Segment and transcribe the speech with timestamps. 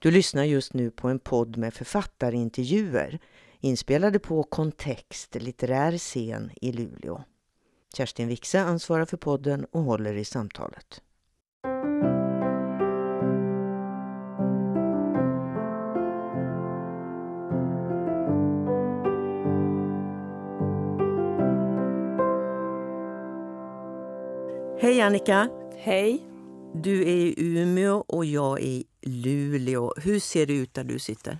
[0.00, 3.18] Du lyssnar just nu på en podd med författarintervjuer
[3.60, 7.22] inspelade på Kontext litterär scen i Luleå.
[7.96, 11.02] Kerstin Wixe ansvarar för podden och håller i samtalet.
[24.80, 25.48] Hej Annika!
[25.76, 26.22] Hej!
[26.74, 29.92] Du är i Umeå och jag är Luleå.
[29.96, 31.38] Hur ser det ut där du sitter?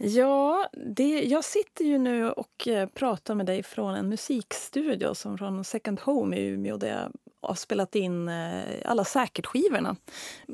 [0.00, 5.38] Ja, det, jag sitter ju nu och eh, pratar med dig från en musikstudio som
[5.38, 9.96] från Second Home i Umeå där jag har spelat in eh, alla säkert-skivorna.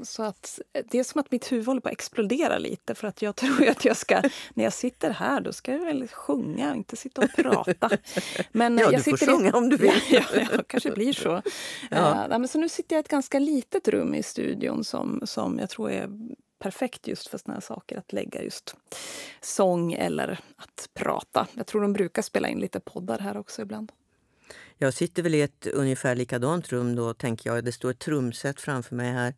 [0.02, 3.08] Så att eh, det är som att mitt huvud håller på att explodera lite för
[3.08, 4.22] att jag tror att jag ska,
[4.54, 7.90] när jag sitter här, då ska jag väl sjunga och inte sitta och prata.
[8.52, 10.00] Men ja, jag du får sjunga i, om du vill.
[10.10, 11.42] Ja, ja, ja kanske blir så.
[11.90, 12.26] Ja.
[12.30, 15.58] Uh, men så nu sitter jag i ett ganska litet rum i studion som, som
[15.58, 16.08] jag tror är
[16.58, 18.76] perfekt just för såna här saker, att lägga just
[19.40, 21.46] sång eller att prata.
[21.54, 23.92] Jag tror de brukar spela in lite poddar här också ibland.
[24.78, 27.64] Jag sitter väl i ett ungefär likadant rum då, tänker jag.
[27.64, 29.34] Det står ett trumset framför mig här.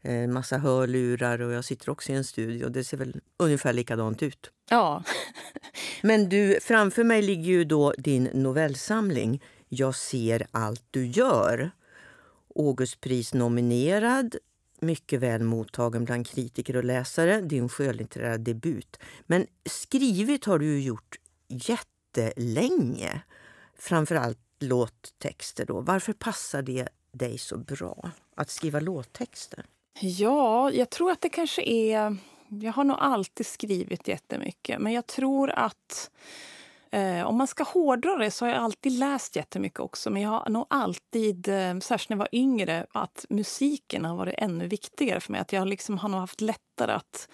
[0.00, 2.68] En eh, massa hörlurar och jag sitter också i en studio.
[2.68, 4.50] Det ser väl ungefär likadant ut.
[4.70, 5.04] Ja.
[6.02, 11.70] Men du, framför mig ligger ju då din novellsamling Jag ser allt du gör.
[12.56, 14.36] Augustpris-nominerad,
[14.80, 18.98] mycket väl mottagen bland kritiker och läsare, din skönlitterära debut.
[19.26, 21.16] Men skrivit har du gjort
[21.48, 23.22] jättelänge.
[23.78, 25.66] Framförallt låttexter.
[25.66, 25.80] Då.
[25.80, 29.64] Varför passar det dig så bra att skriva låttexter?
[30.00, 32.16] Ja, jag tror att det kanske är...
[32.48, 36.10] Jag har nog alltid skrivit jättemycket, men jag tror att
[36.94, 40.10] Eh, om man ska hårdra det så har jag alltid läst jättemycket också.
[40.10, 44.34] Men jag har nog alltid, eh, särskilt när jag var yngre, att musiken har varit
[44.38, 45.40] ännu viktigare för mig.
[45.40, 47.28] Att jag liksom har nog haft lättare att,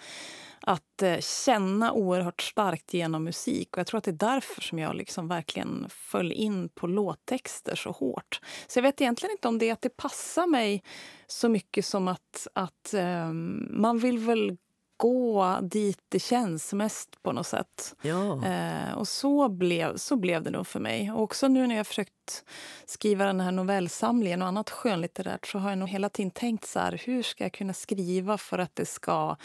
[0.69, 3.69] att eh, känna oerhört starkt genom musik.
[3.71, 7.75] Och jag tror att det är därför som jag liksom verkligen föll in på låttexter
[7.75, 8.41] så hårt.
[8.67, 10.83] Så jag vet egentligen inte om det är att det passar mig
[11.27, 14.57] så mycket som att, att um, man vill väl
[14.99, 17.95] gå dit det känns mest på något sätt.
[18.01, 18.45] Ja.
[18.45, 21.11] Eh, och så blev, så blev det nog för mig.
[21.11, 22.43] Och också nu när jag försökt
[22.85, 26.79] skriva den här novellsamlingen och annat skönlitterärt så har jag nog hela tiden tänkt så
[26.79, 29.35] här, hur ska jag kunna skriva för att det ska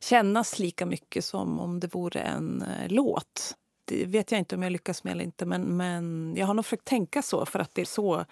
[0.00, 3.54] kännas lika mycket som om det vore en eh, låt.
[3.84, 6.64] Det vet jag inte om jag lyckas med eller inte, men, men jag har nog
[6.64, 8.24] försökt tänka så för att det är så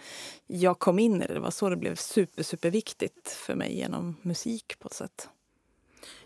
[0.46, 1.34] jag kom in i det.
[1.34, 5.28] Det var så det blev super, super viktigt för mig genom musik på ett sätt.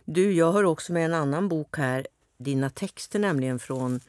[0.05, 2.07] Du, jag har också med en annan bok här,
[2.39, 4.01] dina texter nämligen från,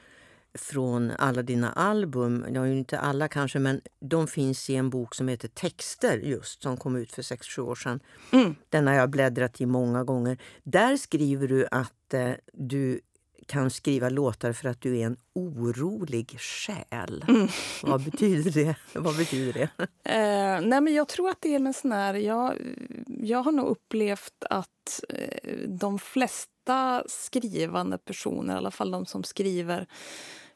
[0.54, 2.46] från alla dina album.
[2.54, 6.78] Ja, inte alla kanske, men de finns i en bok som heter Texter just, som
[6.78, 8.00] kom ut för 6-7 år sedan.
[8.32, 8.56] Mm.
[8.70, 10.38] Den har jag bläddrat i många gånger.
[10.64, 13.02] Där skriver du att eh, du
[13.46, 17.26] kan skriva låtar för att du är en orolig själ.
[17.28, 17.48] Mm.
[17.84, 18.76] Vad betyder det?
[18.94, 19.70] Vad betyder det?
[20.08, 22.14] Eh, nej men jag tror att det är en sån här...
[22.14, 22.54] Jag,
[23.08, 29.24] jag har nog upplevt att eh, de flesta skrivande personer, i alla fall de som
[29.24, 29.88] skriver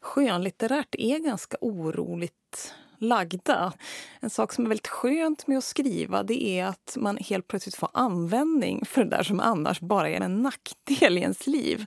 [0.02, 3.74] skönlitterärt, är ganska oroligt lagda.
[4.20, 7.76] En sak som är väldigt skönt med att skriva det är att man helt plötsligt
[7.76, 11.86] får användning för det där som annars bara är en nackdel i ens liv.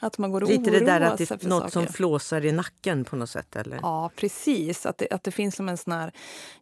[0.00, 1.86] Att man går och Lite det där att det är något saker.
[1.86, 3.56] som flåsar i nacken på något sätt?
[3.56, 3.78] Eller?
[3.82, 4.86] Ja, precis.
[4.86, 6.12] Att det, att det finns som en sån här...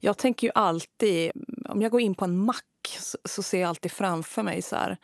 [0.00, 1.31] Jag tänker ju alltid...
[1.69, 2.65] Om jag går in på en mack
[3.00, 4.99] så, så ser jag alltid framför mig så här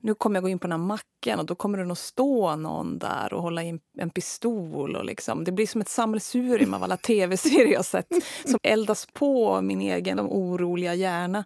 [0.00, 2.56] nu kommer jag gå in på den här macken och då kommer det nog stå
[2.56, 4.96] någon där och hålla in en pistol.
[4.96, 5.44] Och liksom.
[5.44, 8.06] Det blir som ett sammelsurium av alla tv-serier jag sett
[8.44, 11.44] som eldas på min egen oroliga hjärna.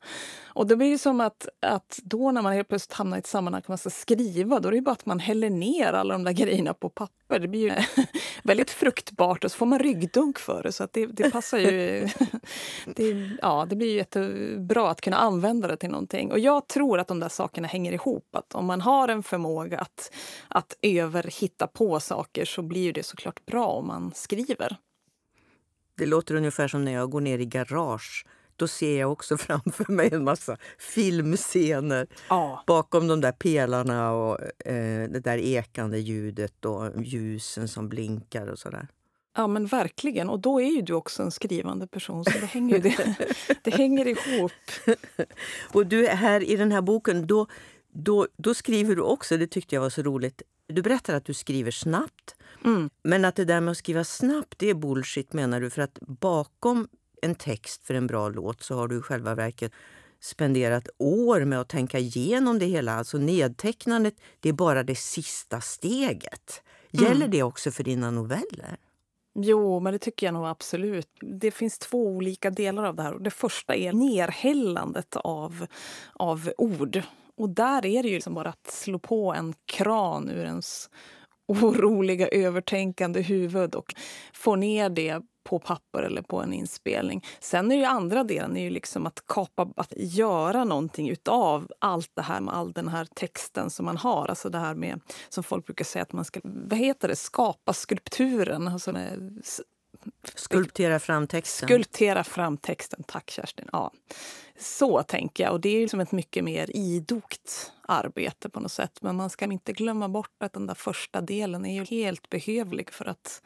[0.55, 3.27] Och då blir det som att, att då när man helt plötsligt hamnar i ett
[3.27, 6.25] sammanhang där man ska skriva, då är det bara att man häller ner alla de
[6.25, 7.39] där grejerna på papper.
[7.39, 7.73] Det blir ju
[8.43, 10.73] väldigt fruktbart och så får man ryggdunk för det.
[10.73, 12.09] Så att det, det passar ju...
[12.87, 16.33] det, ja, det blir ju jättebra att kunna använda det till någonting.
[16.33, 18.37] Och jag tror att de där sakerna hänger ihop.
[18.37, 20.13] Att om man har en förmåga att,
[20.49, 24.77] att överhitta på saker så blir det såklart bra om man skriver.
[25.97, 28.27] Det låter ungefär som när jag går ner i garage
[28.63, 32.65] då ser jag också framför mig en massa filmscener ja.
[32.67, 38.59] bakom de där pelarna och eh, det där ekande ljudet och ljusen som blinkar och
[38.59, 38.89] sådär.
[39.37, 40.29] Ja men verkligen.
[40.29, 43.17] Och då är ju du också en skrivande person så det hänger, det,
[43.63, 44.53] det hänger ihop.
[45.73, 47.47] och du här i den här boken, då,
[47.93, 51.35] då, då skriver du också, det tyckte jag var så roligt, du berättar att du
[51.35, 52.37] skriver snabbt.
[52.65, 52.91] Mm.
[53.05, 55.71] Men att det där med att skriva snabbt, det är bullshit menar du?
[55.71, 56.89] För att bakom
[57.23, 59.73] en text för en bra låt så har du i själva verket
[60.21, 62.95] spenderat år med att tänka igenom det hela.
[62.95, 66.63] Alltså nedtecknandet, det är bara det sista steget.
[66.91, 67.31] Gäller mm.
[67.31, 68.77] det också för dina noveller?
[69.35, 71.09] Jo, men det tycker jag nog absolut.
[71.21, 73.19] Det finns två olika delar av det här.
[73.19, 75.67] Det första är nerhällandet av,
[76.13, 77.03] av ord.
[77.37, 80.91] Och där är det ju liksom bara att slå på en kran ur ens
[81.49, 83.95] oroliga, övertänkande huvud och
[84.33, 87.25] få ner det på papper eller på en inspelning.
[87.41, 92.11] Sen är ju andra delen är ju liksom att kapa, att göra någonting utav allt
[92.15, 94.29] det här med all den här texten som man har.
[94.29, 97.73] Alltså det här med, som folk brukar säga att man ska, vad heter det, skapa
[97.73, 98.69] skulpturen.
[98.69, 98.93] Alltså
[100.35, 101.69] Skulptera fram texten.
[101.69, 103.69] Skulptera fram texten, tack Kerstin.
[103.73, 103.93] Ja.
[104.59, 105.53] Så tänker jag.
[105.53, 108.99] Och det är liksom ett mycket mer idogt arbete på något sätt.
[109.03, 112.93] Men man ska inte glömma bort att den där första delen är ju helt behövlig
[112.93, 113.43] för att,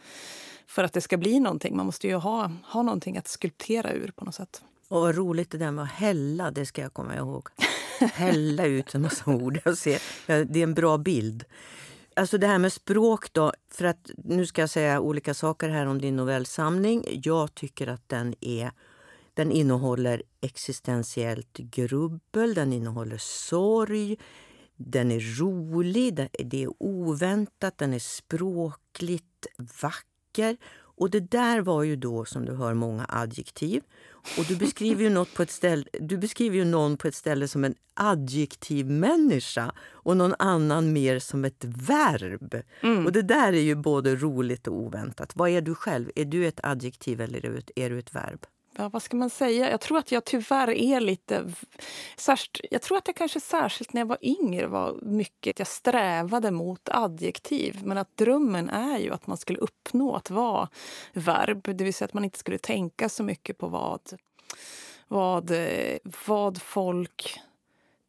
[0.66, 1.76] för att det ska bli någonting.
[1.76, 4.62] Man måste ju ha, ha någonting att skulptera ur på något sätt.
[4.88, 7.48] Och vad roligt det där med att hälla, det ska jag komma ihåg.
[8.00, 9.60] hälla ut en massa ord.
[9.64, 10.02] Jag ser,
[10.44, 11.44] det är en bra bild.
[12.16, 15.86] Alltså det här med språk då, för att nu ska jag säga olika saker här
[15.86, 17.04] om din novellsamling.
[17.24, 18.70] Jag tycker att den är
[19.34, 24.16] den innehåller existentiellt grubbel, den innehåller sorg,
[24.76, 29.46] den är rolig, det är oväntat, den är språkligt
[29.82, 30.15] vacker.
[30.98, 33.82] Och det där var ju då, som du hör, många adjektiv.
[34.38, 37.48] Och du beskriver ju, något på ett ställe, du beskriver ju någon på ett ställe
[37.48, 42.62] som en adjektivmänniska och någon annan mer som ett verb.
[42.80, 43.06] Mm.
[43.06, 45.32] Och det där är ju både roligt och oväntat.
[45.34, 46.10] Vad är du själv?
[46.14, 48.46] Är du ett adjektiv eller är du ett verb?
[48.78, 49.70] Ja, vad ska man säga?
[49.70, 51.52] Jag tror att jag tyvärr är lite...
[52.16, 55.58] Särskilt, jag tror att jag kanske särskilt när jag var yngre var mycket...
[55.58, 57.80] Jag strävade mot adjektiv.
[57.84, 60.68] Men att drömmen är ju att man skulle uppnå att vara
[61.12, 61.62] verb.
[61.62, 64.00] Det vill säga att man inte skulle tänka så mycket på vad,
[65.08, 65.52] vad,
[66.26, 67.40] vad folk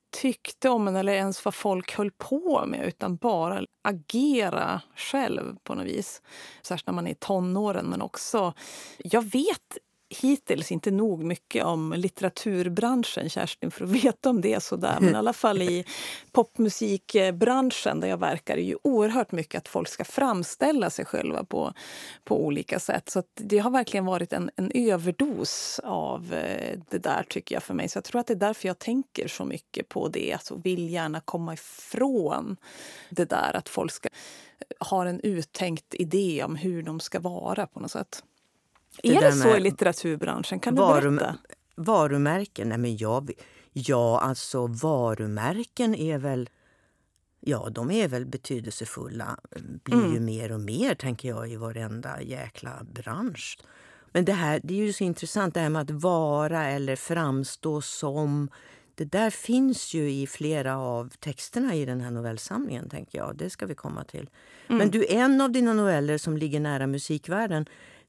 [0.10, 5.76] tyckte om en eller ens vad folk höll på med utan bara agera själv på
[5.76, 6.22] något vis.
[6.62, 8.54] Särskilt när man är i tonåren men också...
[8.98, 9.78] Jag vet
[10.10, 14.98] hittills inte nog mycket om litteraturbranschen, Kerstin, för att veta om det är sådär.
[15.00, 15.86] Men i alla fall i
[16.32, 21.74] popmusikbranschen där jag verkar är ju oerhört mycket att folk ska framställa sig själva på,
[22.24, 23.10] på olika sätt.
[23.10, 27.74] Så det har verkligen varit en, en överdos av eh, det där tycker jag för
[27.74, 27.90] mig.
[27.90, 30.34] Så jag tror att det är därför jag tänker så mycket på det.
[30.34, 32.58] Alltså vill gärna komma ifrån
[33.10, 34.10] det där att folk ska
[34.80, 38.24] ha en uttänkt idé om hur de ska vara på något sätt.
[39.04, 40.60] Det är det så i litteraturbranschen?
[40.60, 41.38] Kan du varum berätta?
[41.76, 42.70] Varumärken?
[42.70, 43.32] Nej, men jag,
[43.74, 46.50] ja, alltså varumärken är väl...
[47.40, 49.38] Ja, de är väl betydelsefulla.
[49.84, 50.14] Blir mm.
[50.14, 53.60] ju mer och mer, tänker jag, i varenda jäkla bransch.
[54.12, 57.82] Men det här det är ju så intressant, det här med att vara eller framstå
[57.82, 58.50] som.
[58.96, 62.90] Det där finns ju i flera av texterna i den här novellsamlingen.
[62.90, 63.36] tänker jag.
[63.36, 64.30] Det ska vi komma till.
[64.68, 64.78] Mm.
[64.78, 67.66] Men du, en av dina noveller som ligger nära musikvärlden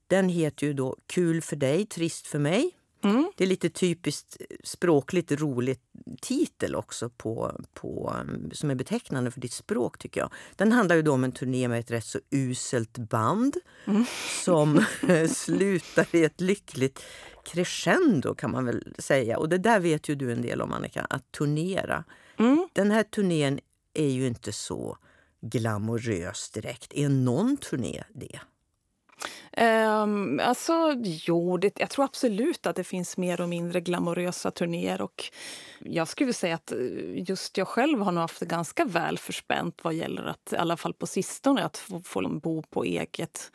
[0.09, 2.71] den heter ju då Kul för dig, trist för mig.
[3.03, 3.31] Mm.
[3.37, 5.81] Det är lite typiskt språkligt roligt
[6.21, 8.15] titel också på, på,
[8.51, 10.31] som är betecknande för ditt språk tycker jag.
[10.55, 14.05] Den handlar ju då om en turné med ett rätt så uselt band mm.
[14.43, 14.85] som
[15.35, 17.03] slutar i ett lyckligt
[17.45, 19.37] crescendo kan man väl säga.
[19.37, 22.03] Och det där vet ju du en del om Annika, att turnera.
[22.37, 22.67] Mm.
[22.73, 23.59] Den här turnén
[23.93, 24.97] är ju inte så
[25.41, 26.93] glamorös direkt.
[26.93, 28.39] Är någon turné det?
[29.57, 35.01] Um, alltså, jo, det, jag tror absolut att det finns mer och mindre glamorösa turnéer.
[35.01, 35.23] Och
[35.79, 36.79] jag skulle säga att eh,
[37.13, 40.77] just jag själv har nog haft det ganska väl förspänt vad gäller att, i alla
[40.77, 43.51] fall på sistone, att få, få bo på eget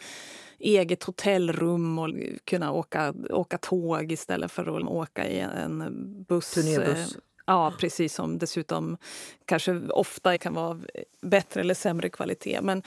[0.58, 2.10] eget hotellrum och
[2.44, 6.50] kunna åka, åka tåg istället för att åka i en buss.
[6.50, 7.16] Turnébuss.
[7.46, 8.14] Ja, precis.
[8.14, 8.96] Som dessutom
[9.44, 10.80] kanske ofta kan vara
[11.20, 12.60] bättre eller sämre kvalitet.
[12.62, 12.82] Men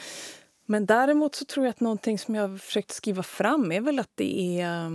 [0.70, 4.00] men däremot så tror jag att någonting som jag har försökt skriva fram är väl
[4.00, 4.86] att det är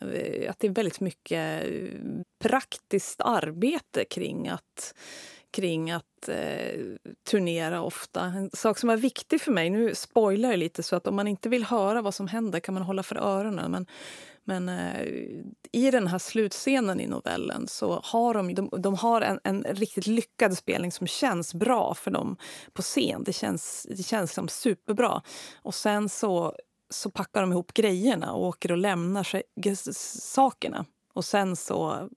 [0.00, 1.88] eh, att det är väldigt mycket eh,
[2.38, 4.94] praktiskt arbete kring att,
[5.52, 6.80] kring att eh,
[7.30, 8.20] turnera ofta.
[8.20, 11.28] En sak som var viktig för mig, nu spoilar jag lite så att om man
[11.28, 13.70] inte vill höra vad som händer kan man hålla för öronen.
[13.70, 13.86] Men
[14.48, 15.06] men eh,
[15.72, 20.06] i den här slutscenen i novellen så har de, de, de har en, en, riktigt
[20.06, 22.36] lyckad spelning som känns bra för dem
[22.72, 23.22] på scen.
[23.24, 25.22] Det känns, det känns som superbra.
[25.62, 26.54] Och sen så,
[26.90, 29.42] så packar de ihop grejerna och åker och lämnar sig,
[29.92, 30.84] sakerna.
[31.12, 32.08] Och sen så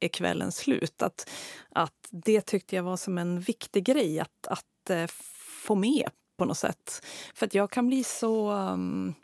[0.00, 1.02] är kvällen slut.
[1.02, 1.30] Att,
[1.70, 5.06] att det tyckte jag var som en viktig grej att, att eh,
[5.64, 7.06] få med på något sätt.
[7.34, 8.50] För att jag kan bli så...
[8.50, 9.14] Um,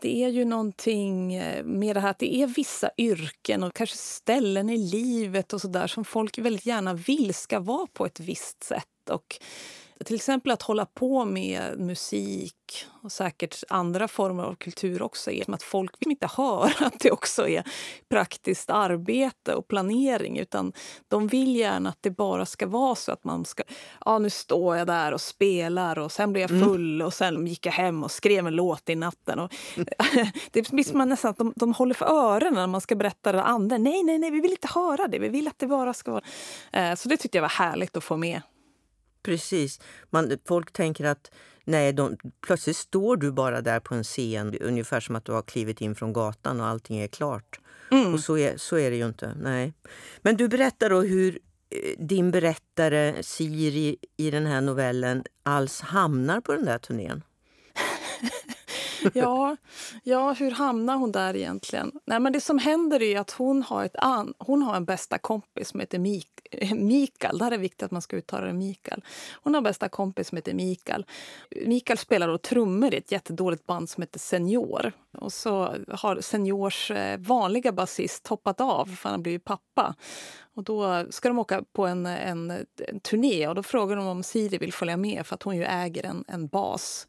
[0.00, 3.96] det är ju någonting eh, med det här att det är vissa yrken och kanske
[3.96, 8.20] ställen i livet och så där som folk väldigt gärna vill ska vara på ett
[8.20, 9.10] visst sätt.
[9.10, 9.38] Och
[10.04, 12.54] till exempel att hålla på med musik
[13.02, 17.10] och säkert andra former av kultur också är att folk vill inte höra att det
[17.10, 17.64] också är
[18.08, 20.72] praktiskt arbete och planering utan
[21.08, 23.62] de vill gärna att det bara ska vara så att man ska...
[24.04, 26.64] Ja, nu står jag där och spelar och sen blir jag mm.
[26.64, 27.06] full mm.
[27.06, 29.38] och sen gick jag hem och skrev en låt i natten.
[29.38, 29.52] Och,
[30.50, 33.42] det blir som nästan att de, de håller för öronen när man ska berätta det
[33.42, 33.78] andra.
[33.78, 35.18] Nej, nej, nej, vi vill inte höra det.
[35.18, 36.24] Vi vill att det bara ska vara...
[36.72, 38.42] Eh, så det tyckte jag var härligt att få med.
[39.22, 39.80] Precis.
[40.10, 41.30] Man, folk tänker att
[41.64, 45.42] nej, de, plötsligt står du bara där på en scen ungefär som att du har
[45.42, 47.60] klivit in från gatan och allting är klart.
[47.90, 48.14] Mm.
[48.14, 49.34] Och så är, så är det ju inte.
[49.40, 49.74] Nej.
[50.22, 51.38] Men du berättar då hur
[51.70, 57.22] eh, din berättare Siri i den här novellen alls hamnar på den där turnén.
[59.14, 59.56] ja,
[60.02, 61.92] ja, hur hamnar hon där egentligen?
[62.04, 65.18] Nej, men det som händer är att hon har, ett an, hon har en bästa
[65.18, 67.38] kompis som heter Mik eh, Mikael.
[67.38, 69.04] Det här är viktigt att man ska uttala det Mikael.
[69.42, 71.06] Hon har en bästa kompis som heter Mikael.
[71.66, 74.92] Mikael spelar då trummor i ett jättedåligt band som heter Senior.
[75.18, 79.94] Och så har Seniors eh, vanliga basist hoppat av för han har blivit pappa.
[80.54, 82.50] Och då ska de åka på en, en,
[82.88, 85.64] en turné och då frågar de om Siri vill följa med för att hon ju
[85.64, 87.06] äger en, en bas.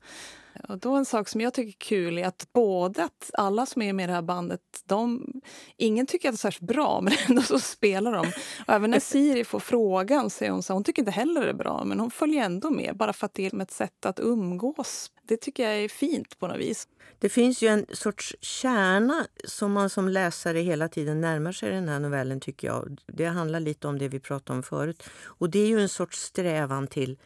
[0.70, 3.82] Och då en sak som jag tycker är kul är att både att alla som
[3.82, 5.28] är med i det här bandet, de,
[5.78, 8.28] ingen tycker att det är särskilt bra, men ändå så spelar de.
[8.68, 11.54] Och även när Siri får frågan säger hon så hon tycker inte heller det är
[11.54, 15.12] bra, men hon följer ändå med bara för att det är ett sätt att umgås.
[15.28, 16.88] Det tycker jag är fint på något vis.
[17.20, 21.90] Det finns ju en sorts kärna som man som läsare hela tiden närmar sig den
[21.90, 23.00] här novellen tycker jag.
[23.08, 25.04] Det handlar lite om det vi pratade om förut.
[25.24, 27.18] Och det är ju en sorts strävan till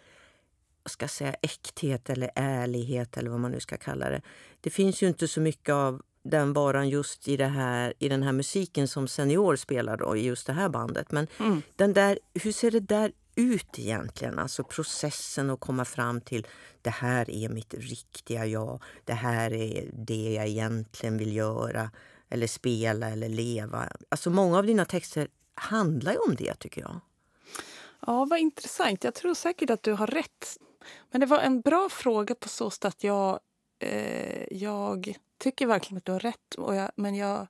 [0.90, 4.22] ska säga, äkthet eller ärlighet eller vad man nu ska kalla det.
[4.62, 8.24] Det finns ju inte så mycket av den varan just i, det här, i den
[8.24, 11.12] här musiken som Senior spelar då, i just det här bandet.
[11.12, 11.62] Men mm.
[11.76, 14.40] den där, hur ser det där ut egentligen?
[14.40, 16.48] Alltså processen att komma fram till
[16.82, 18.84] det här är mitt riktiga jag.
[19.06, 21.92] Det här är det jag egentligen vill göra
[22.30, 23.90] eller spela eller leva.
[24.10, 27.00] Alltså många av dina texter handlar ju om det tycker jag.
[28.08, 29.04] Ja, vad intressant.
[29.04, 30.58] Jag tror säkert att du har rätt.
[31.12, 33.40] Men det var en bra fråga på så sätt att jag,
[33.80, 36.56] eh, jag tycker verkligen att du har rätt.
[36.56, 37.48] Och jag, men jag,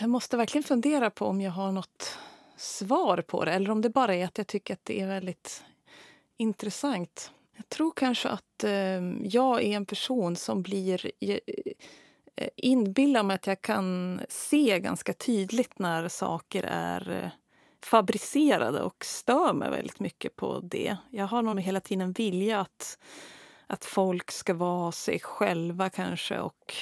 [0.00, 2.18] jag måste verkligen fundera på om jag har något
[2.56, 5.64] svar på det eller om det bara är att jag tycker att det är väldigt
[6.36, 7.32] intressant.
[7.56, 11.38] Jag tror kanske att eh, jag är en person som blir eh,
[12.56, 17.30] inbillar mig att jag kan se ganska tydligt när saker är eh,
[17.84, 20.96] fabricerade och stör mig väldigt mycket på det.
[21.10, 22.98] Jag har nog hela tiden vilja att,
[23.66, 26.74] att folk ska vara sig själva kanske och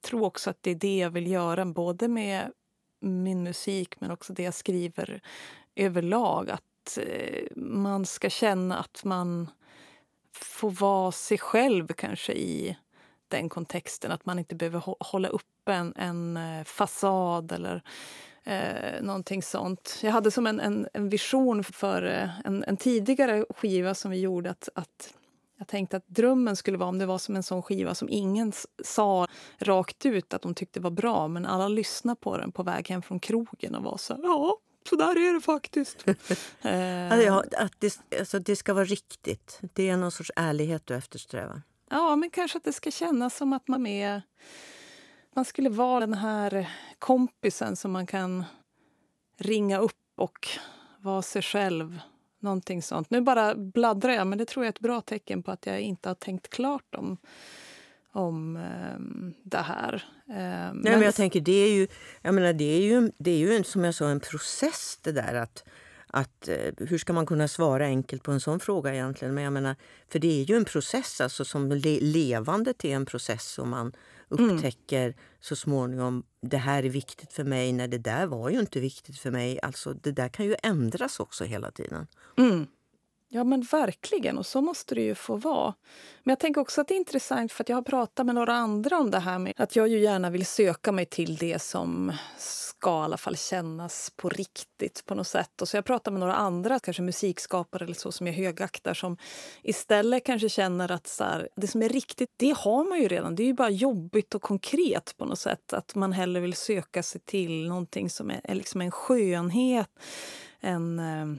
[0.00, 2.52] tror också att det är det jag vill göra både med
[3.00, 5.20] min musik men också det jag skriver
[5.74, 6.50] överlag.
[6.50, 9.50] Att eh, man ska känna att man
[10.32, 12.76] får vara sig själv kanske i
[13.28, 14.12] den kontexten.
[14.12, 17.82] Att man inte behöver hålla upp en, en eh, fasad eller
[18.46, 19.98] Eh, någonting sånt.
[20.02, 24.20] Jag hade som en, en, en vision för eh, en, en, tidigare skiva som vi
[24.20, 25.14] gjorde att, att
[25.58, 28.52] jag tänkte att drömmen skulle vara om det var som en sån skiva som ingen
[28.84, 29.26] sa
[29.58, 33.02] rakt ut att de tyckte var bra men alla lyssnade på den på väg hem
[33.02, 36.08] från krogen och var så här, ja, så där är det faktiskt.
[36.62, 37.20] eh.
[37.20, 39.60] ja, att det, alltså, det ska vara riktigt.
[39.74, 41.62] Det är någon sorts ärlighet du eftersträvar.
[41.90, 44.22] Ja, men kanske att det ska kännas som att man är
[45.36, 48.44] man skulle vara den här kompisen som man kan
[49.38, 50.48] ringa upp och
[50.98, 52.00] vara sig själv.
[52.40, 53.10] Någonting sånt.
[53.10, 55.80] Nu bara bladdrar jag, men det tror jag är ett bra tecken på att jag
[55.80, 57.16] inte har tänkt klart om,
[58.12, 58.56] om
[58.96, 60.04] um, det här.
[60.26, 61.88] Um, Nej, men, men jag tänker, det är ju,
[62.22, 65.12] jag menar, det är ju, det är ju en, som jag sa en process det
[65.12, 65.64] där att
[66.16, 69.34] att, eh, hur ska man kunna svara enkelt på en sån fråga egentligen?
[69.34, 69.76] Men jag menar,
[70.08, 73.92] för det är ju en process, alltså som le levandet är en process och man.
[74.28, 75.18] Upptäcker mm.
[75.40, 79.18] så småningom det här är viktigt för mig när det där var ju inte viktigt
[79.18, 79.60] för mig.
[79.62, 82.06] Alltså Det där kan ju ändras också hela tiden.
[82.36, 82.66] Mm.
[83.28, 85.74] Ja men verkligen, och så måste det ju få vara.
[86.22, 88.54] Men jag tänker också att det är intressant för att jag har pratat med några
[88.54, 92.12] andra om det här med att jag ju gärna vill söka mig till det som
[92.38, 95.62] ska i alla fall kännas på riktigt på något sätt.
[95.62, 99.16] Och så jag pratar med några andra, kanske musikskapare eller så som jag högaktar som
[99.62, 103.34] istället kanske känner att så här, det som är riktigt, det har man ju redan.
[103.34, 105.72] Det är ju bara jobbigt och konkret på något sätt.
[105.72, 109.90] Att man hellre vill söka sig till någonting som är, är liksom en skönhet,
[110.60, 111.38] en eh,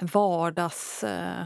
[0.00, 1.04] vardags...
[1.04, 1.44] Eh,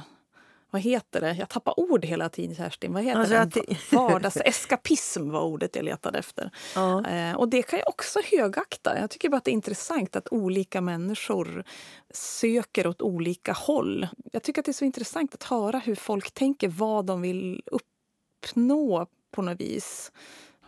[0.71, 1.33] vad heter det?
[1.33, 2.93] Jag tappar ord hela tiden, Kerstin.
[2.93, 3.93] Vad heter alltså det?
[3.97, 6.51] Vardagseskapism var ordet jag letade efter.
[6.75, 7.07] Ja.
[7.07, 8.99] Eh, och det kan jag också högakta.
[8.99, 11.65] Jag tycker bara att det är intressant att olika människor
[12.11, 14.09] söker åt olika håll.
[14.33, 17.63] Jag tycker att det är så intressant att höra hur folk tänker, vad de vill
[17.67, 20.13] uppnå på något vis.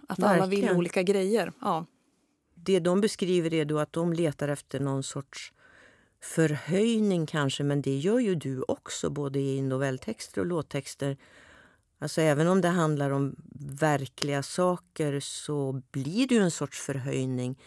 [0.08, 0.42] Att Verkligen.
[0.42, 1.52] alla vill olika grejer.
[1.60, 1.86] Ja.
[2.54, 5.52] Det de beskriver är då att de letar efter någon sorts
[6.22, 11.16] förhöjning kanske, men det gör ju du också både i novelltexter och låttexter.
[11.98, 13.36] Alltså även om det handlar om
[13.80, 17.58] verkliga saker så blir det ju en sorts förhöjning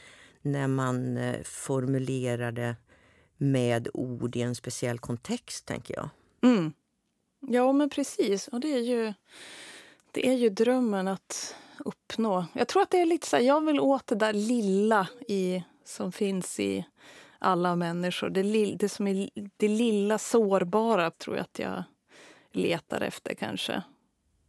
[0.42, 2.76] när man eh, formulerar det
[3.38, 6.10] med ord i en speciell kontext, tänker jag.
[6.44, 6.74] Mm.
[7.40, 8.48] Ja, men precis.
[8.48, 9.14] Och det är ju,
[10.12, 12.46] det är ju drömmen att uppnå.
[12.54, 15.64] Jag tror att det är lite så här, jag vill åt det där lilla i,
[15.86, 16.86] som finns i
[17.40, 18.30] alla människor.
[18.30, 21.84] Det, det som är det lilla sårbara tror jag att jag
[22.52, 23.84] letar efter kanske.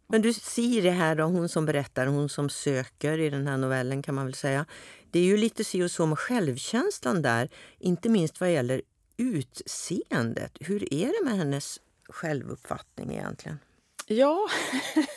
[0.08, 4.02] Men du Siri här då, hon som berättar, hon som söker i den här novellen
[4.02, 4.66] kan man väl säga.
[5.10, 8.82] Det är ju lite si och så med självkänslan där, inte minst vad gäller
[9.16, 10.56] utseendet.
[10.60, 13.58] Hur är det med hennes självuppfattning egentligen?
[14.06, 14.48] Ja,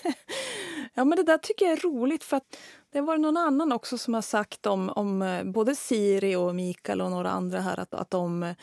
[0.93, 2.57] ja men det där tycker jag är roligt för att
[2.91, 7.01] det var någon annan också som har sagt om, om eh, både Siri och Mikael
[7.01, 8.55] och några andra här att, att de eh,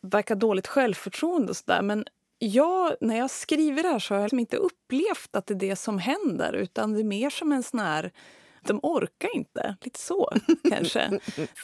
[0.00, 1.82] verkar dåligt självförtroende och sådär.
[1.82, 2.04] Men
[2.38, 5.58] jag, när jag skriver det här så har jag liksom inte upplevt att det är
[5.58, 8.12] det som händer utan det är mer som en sån här
[8.68, 9.76] de orkar inte.
[9.80, 10.30] Lite så,
[10.70, 11.20] kanske.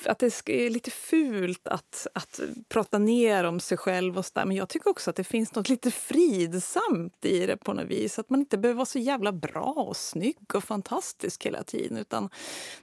[0.07, 4.19] Att det är lite fult att, att prata ner om sig själv.
[4.19, 4.45] och så där.
[4.45, 8.19] Men jag tycker också att det finns något lite fridsamt i det på något vis.
[8.19, 11.99] Att man inte behöver vara så jävla bra och snygg och fantastisk hela tiden.
[11.99, 12.31] Utan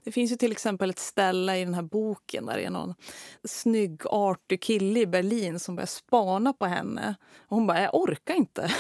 [0.03, 2.95] det finns ju till exempel ett ställe i den här boken där det är någon
[3.43, 7.15] snygg, artig kille i Berlin som börjar spana på henne.
[7.37, 8.71] Och hon bara, jag orkar inte.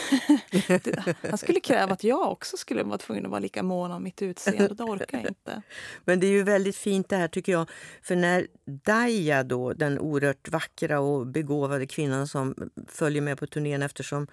[1.29, 4.21] Han skulle kräva att jag också skulle vara tvungen att vara lika mån om mitt
[4.21, 4.67] utseende.
[4.67, 5.61] Det orkar inte.
[6.05, 7.69] Men det är ju väldigt fint det här tycker jag.
[8.01, 12.55] För när Daya då, den oerhört vackra och begåvade kvinnan som
[12.87, 14.27] följer med på turnén eftersom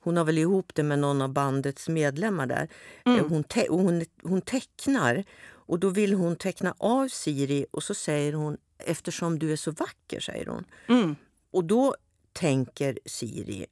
[0.00, 2.68] hon har väl ihop det med någon av bandets medlemmar där.
[3.04, 3.18] Mm.
[3.18, 7.94] Eh, hon, te hon, hon tecknar och då vill hon teckna av Siri och så
[7.94, 10.64] säger hon eftersom du är så vacker, säger hon.
[10.88, 11.16] Mm.
[11.50, 11.94] Och då
[12.32, 13.66] tänker Siri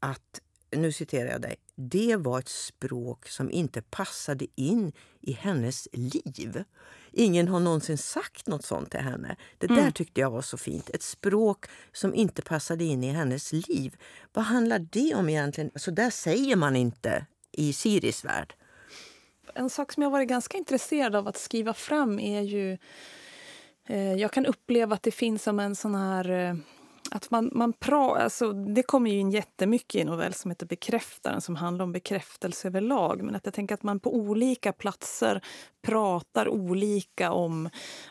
[0.00, 5.88] att nu citerar jag dig, det var ett språk som inte passade in i hennes
[5.92, 6.64] liv.
[7.12, 9.36] Ingen har någonsin sagt något sånt till henne.
[9.58, 9.92] Det där mm.
[9.92, 10.90] tyckte jag var så fint.
[10.90, 13.96] Ett språk som inte passade in i hennes liv.
[14.32, 15.70] Vad handlar det om egentligen?
[15.74, 18.54] Så där säger man inte i Siris värld.
[19.54, 22.78] En sak som jag varit ganska intresserad av att skriva fram är ju...
[23.86, 26.30] Eh, jag kan uppleva att det finns som en sån här...
[26.30, 26.54] Eh,
[27.10, 30.66] att man, man pra, alltså, det kommer ju in jättemycket i en novell som heter
[30.66, 33.22] Bekräftaren som handlar om bekräftelse överlag.
[33.22, 35.40] Men att jag tänker att man på olika platser
[35.82, 37.70] pratar olika om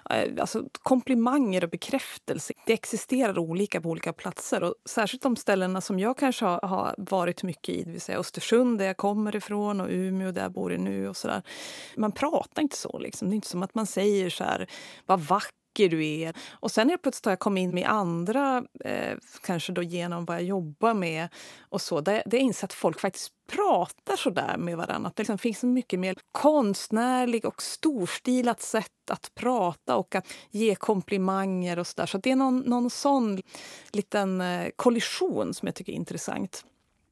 [0.10, 2.54] eh, alltså, komplimanger och bekräftelse.
[2.66, 4.64] Det existerar olika på olika platser.
[4.64, 8.20] Och särskilt de ställena som jag kanske har, har varit mycket i, det vill säga
[8.20, 11.10] Östersund där jag kommer ifrån och Umeå där jag bor nu.
[11.10, 11.42] och så där.
[11.98, 13.00] Man pratar inte så.
[13.00, 13.30] Liksom.
[13.30, 14.68] Det är inte som att man säger så här,
[15.06, 16.34] vad vackert vacker du är.
[16.52, 20.38] Och sen helt plötsligt har jag kommit in med andra, eh, kanske då genom vad
[20.38, 21.30] jag jobbar med
[21.70, 25.10] och så, där, där jag inser att folk faktiskt pratar så där med varandra.
[25.10, 30.28] Att det liksom finns en mycket mer konstnärlig och storstilat sätt att prata och att
[30.52, 32.06] ge komplimanger och så där.
[32.06, 33.42] Så det är någon, någon sån
[33.92, 36.66] liten eh, kollision som jag tycker är intressant.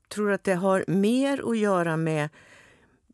[0.09, 2.29] Tror du att det har mer att göra med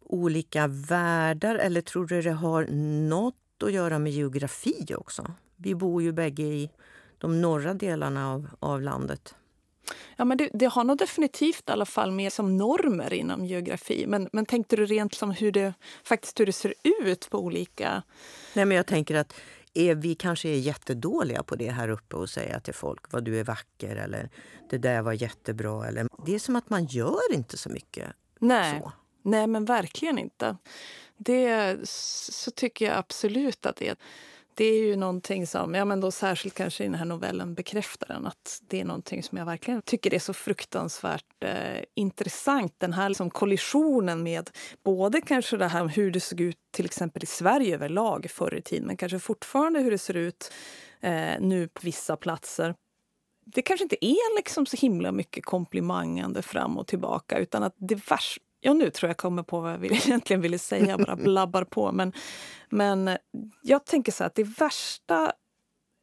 [0.09, 2.67] olika världar eller tror du det har
[3.09, 5.31] något att göra med geografi också.
[5.55, 6.69] Vi bor ju bägge i
[7.17, 9.35] de norra delarna av, av landet.
[10.15, 14.05] Ja, men det, det, har nog definitivt i alla fall mer som normer inom geografi.
[14.07, 18.03] Men, men tänkte du rent som hur det, faktiskt hur det ser ut på olika...
[18.53, 19.33] Nej, men jag tänker att
[19.73, 23.39] är, vi kanske är jättedåliga på det här uppe och säga till folk vad du
[23.39, 24.29] är vacker eller
[24.69, 25.87] det där var jättebra.
[25.87, 28.07] Eller, det är som att man gör inte så mycket
[28.39, 28.79] Nej.
[28.79, 28.91] så.
[29.21, 30.57] Nej, men verkligen inte.
[31.17, 33.95] Det så tycker jag absolut att det är.
[34.53, 38.27] Det är ju någonting som, ja men då särskilt kanske i den här novellen Bekräftaren,
[38.27, 42.73] att det är någonting som jag verkligen tycker är så fruktansvärt eh, intressant.
[42.77, 44.49] Den här liksom kollisionen med
[44.83, 48.61] både kanske det här hur det såg ut till exempel i Sverige överlag förr i
[48.61, 50.51] tiden, men kanske fortfarande hur det ser ut
[51.01, 52.75] eh, nu på vissa platser
[53.53, 57.95] det kanske inte är liksom så himla mycket komplimangande fram och tillbaka utan att det
[57.95, 61.91] värsta Ja, nu tror jag kommer på vad jag egentligen ville säga, bara blabbar på.
[61.91, 62.13] Men,
[62.69, 63.17] men
[63.61, 65.33] jag tänker så att det värsta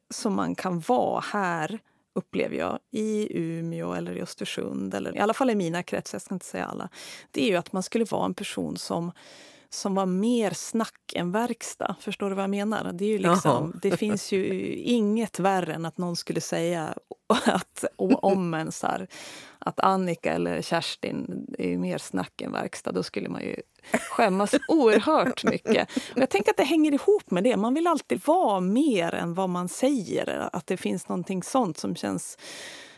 [0.09, 1.79] som man kan vara här
[2.15, 6.21] upplever jag, i Umeå eller i Östersund, eller i alla fall i mina kretsar, jag
[6.21, 6.89] ska inte säga alla,
[7.31, 9.11] det är ju att man skulle vara en person som
[9.69, 11.95] som var mer snack än verkstad.
[11.99, 12.93] Förstår du vad jag menar?
[12.93, 16.93] Det, är ju liksom, det finns ju inget värre än att någon skulle säga
[17.45, 19.07] att, om en så här,
[19.59, 22.91] att Annika eller Kerstin är mer snack än verkstad.
[22.91, 23.55] Då skulle man ju
[24.11, 25.89] skämmas oerhört mycket.
[26.15, 27.57] Och jag tänker att det hänger ihop med det.
[27.57, 30.49] Man vill alltid vara mer än vad man säger.
[30.53, 32.37] Att det finns någonting sånt som känns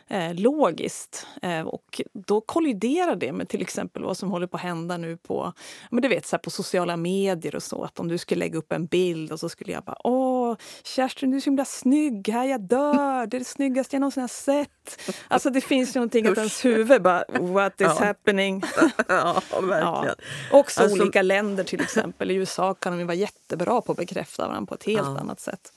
[0.10, 1.28] eh, logiskt.
[1.41, 5.17] Eh, och då kolliderar det med till exempel vad som håller på att hända nu
[5.17, 5.54] på,
[5.91, 7.84] men du vet, så på sociala medier och så.
[7.84, 11.32] Att om du skulle lägga upp en bild och så skulle jag bara Åh, Kerstin
[11.32, 13.28] du är så himla snygg här, jag dör!
[13.28, 15.15] Det är det snyggaste jag någonsin har sett.
[15.28, 18.06] Alltså det finns någonting att ens huvud bara What is ja.
[18.06, 18.63] happening?
[19.08, 19.82] ja, verkligen.
[19.82, 20.15] Ja.
[20.52, 22.32] Också alltså, olika länder till exempel.
[22.32, 25.19] I USA kan de vara jättebra på att bekräfta varandra på ett helt ja.
[25.19, 25.72] annat sätt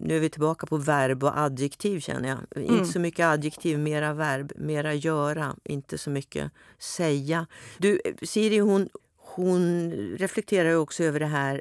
[0.00, 2.38] nu är vi tillbaka på verb och adjektiv känner jag.
[2.56, 2.74] Mm.
[2.74, 7.46] Inte så mycket adjektiv, mera verb, mera göra, inte så mycket säga.
[7.78, 11.60] Du, Siri hon, hon reflekterar också över det här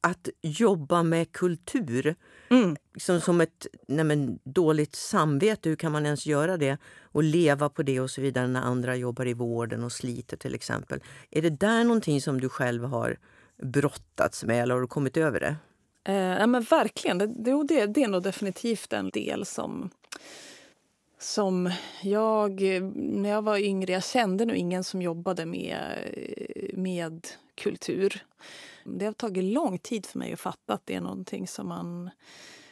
[0.00, 2.14] att jobba med kultur.
[2.48, 2.76] Mm.
[2.96, 6.78] Som, som ett nej men, dåligt samvete, hur kan man ens göra det?
[7.02, 10.54] Och leva på det och så vidare när andra jobbar i vården och sliter till
[10.54, 11.02] exempel.
[11.30, 13.18] Är det där någonting som du själv har
[13.62, 15.56] brottats med eller har du kommit över det?
[16.04, 17.18] Eh, ja, men verkligen.
[17.18, 17.26] Det,
[17.64, 19.90] det, det är nog definitivt en del som
[21.18, 21.70] som
[22.02, 22.60] jag,
[22.94, 25.98] när jag var yngre, jag kände nog ingen som jobbade med,
[26.72, 28.24] med kultur.
[28.84, 32.10] Det har tagit lång tid för mig att fatta att det är någonting som man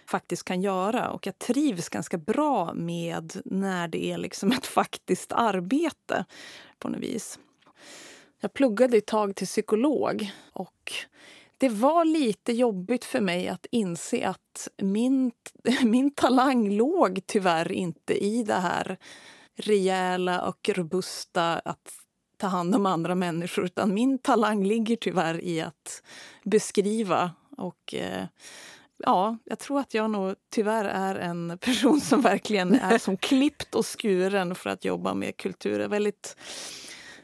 [0.07, 1.11] faktiskt kan göra.
[1.11, 6.25] Och jag trivs ganska bra med när det är liksom ett faktiskt arbete
[6.79, 7.39] på något vis.
[8.41, 10.93] Jag pluggade ett tag till psykolog och
[11.63, 15.33] det var lite jobbigt för mig att inse att min,
[15.83, 18.99] min talang låg tyvärr inte i det här
[19.57, 21.93] rejäla och robusta att
[22.37, 23.65] ta hand om andra människor.
[23.65, 26.03] Utan min talang ligger tyvärr i att
[26.45, 27.31] beskriva.
[27.57, 28.25] Och eh,
[28.99, 33.75] ja, jag tror att jag nog tyvärr är en person som verkligen är som klippt
[33.75, 35.89] och skuren för att jobba med kultur.
[35.89, 36.37] Väldigt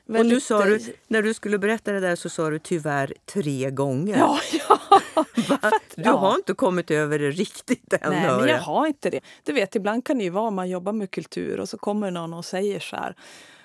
[0.09, 3.71] och du sa du, när du skulle berätta det där så sa du tyvärr tre
[3.71, 4.19] gånger.
[4.19, 5.01] Ja, ja.
[5.95, 6.17] du ja.
[6.17, 8.11] har inte kommit över det riktigt än.
[8.11, 9.21] Nej, men jag har inte det.
[9.43, 12.35] Du vet, ibland kan det ju vara man jobbar med kultur och så kommer någon
[12.35, 13.15] och säger så här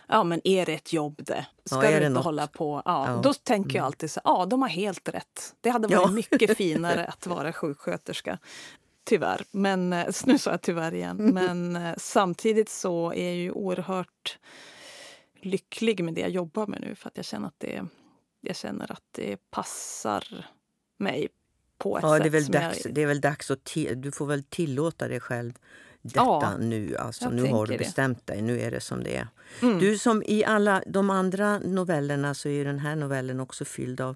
[0.08, 1.46] Ja, men är det ett jobb det?
[1.66, 2.24] Ska ja, du inte något?
[2.24, 2.82] hålla på?
[2.86, 3.22] Ja, ja.
[3.24, 3.86] Då tänker jag mm.
[3.86, 5.56] alltid så ja, de har helt rätt.
[5.62, 6.12] Det hade varit ja.
[6.12, 8.38] mycket finare att vara sjuksköterska.
[9.04, 9.42] Tyvärr.
[9.52, 11.18] Men, eh, nu sa jag tyvärr igen.
[11.18, 14.38] Men eh, samtidigt så är jag ju oerhört
[15.46, 17.86] lycklig med det jag jobbar med nu för att jag känner att det,
[18.42, 20.46] jag känner att det passar
[20.98, 21.30] mig
[21.78, 22.24] på ett ja, sätt.
[22.24, 22.94] Det är väl dags, jag...
[22.94, 25.54] det är väl dags att du får väl tillåta dig själv
[26.04, 26.98] detta ja, nu.
[26.98, 28.34] Alltså, nu har du bestämt det.
[28.34, 29.28] dig, nu är det som det är.
[29.62, 29.80] Mm.
[29.80, 34.16] Du, som i alla de andra novellerna så är den här novellen också fylld av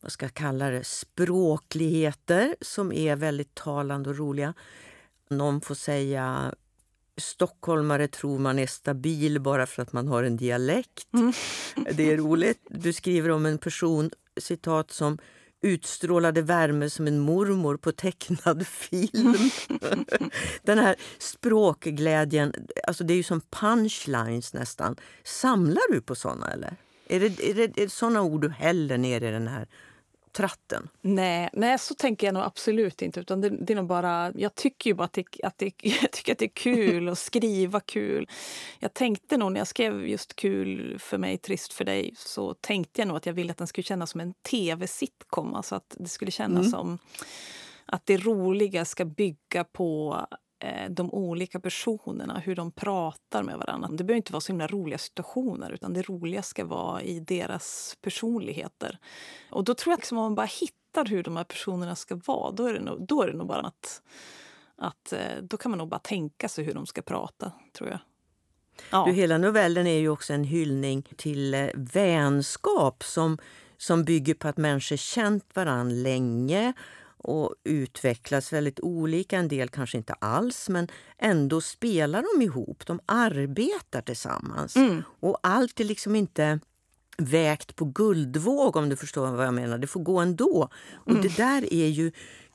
[0.00, 4.54] vad ska jag kalla det, språkligheter som är väldigt talande och roliga.
[5.28, 6.54] Någon får säga
[7.22, 11.12] stockholmare tror man är stabil bara för att man har en dialekt.
[11.14, 11.32] Mm.
[11.96, 12.58] Det är roligt.
[12.70, 15.18] Du skriver om en person citat som
[15.62, 19.34] utstrålade värme som en mormor på tecknad film.
[20.62, 22.54] Den här språkglädjen,
[22.86, 24.96] alltså det är ju som punchlines nästan.
[25.24, 26.76] Samlar du på såna eller?
[27.08, 29.68] Är det, är det, är det såna ord du häller ner i den här
[30.32, 30.88] tratten?
[31.00, 33.20] Nej, nej, så tänker jag nog absolut inte.
[33.20, 36.10] Utan det, det är nog bara, jag tycker ju bara att det, att det, jag
[36.10, 38.28] tycker att det är kul att skriva kul.
[38.78, 43.00] Jag tänkte nog när jag skrev just Kul för mig, trist för dig så tänkte
[43.00, 45.54] jag nog att jag ville att den skulle kännas som en tv-sitcom.
[45.54, 46.70] Alltså att det skulle kännas mm.
[46.70, 46.98] som
[47.86, 50.26] att det roliga ska bygga på
[50.62, 53.88] Eh, de olika personerna, hur de pratar med varandra.
[53.88, 57.96] Det behöver inte vara så himla roliga situationer utan det roliga ska vara i deras
[58.00, 58.98] personligheter.
[59.50, 62.50] Och då tror jag att om man bara hittar hur de här personerna ska vara,
[62.50, 64.02] då är det nog, då är det nog bara att,
[64.76, 67.98] att eh, då kan man nog bara tänka sig hur de ska prata, tror jag.
[68.90, 69.04] Ja.
[69.06, 73.38] Du, hela novellen är ju också en hyllning till eh, vänskap som,
[73.76, 76.72] som bygger på att människor känt varandra länge
[77.22, 79.38] och utvecklas väldigt olika.
[79.38, 82.86] En del kanske inte alls, men ändå spelar de ihop.
[82.86, 84.76] De arbetar tillsammans.
[84.76, 85.02] Mm.
[85.20, 86.60] Och allt är liksom inte
[87.18, 89.78] vägt på guldvåg om du förstår vad jag menar.
[89.78, 90.68] Det får gå ändå.
[90.94, 91.22] Och mm.
[91.22, 92.12] det där är ju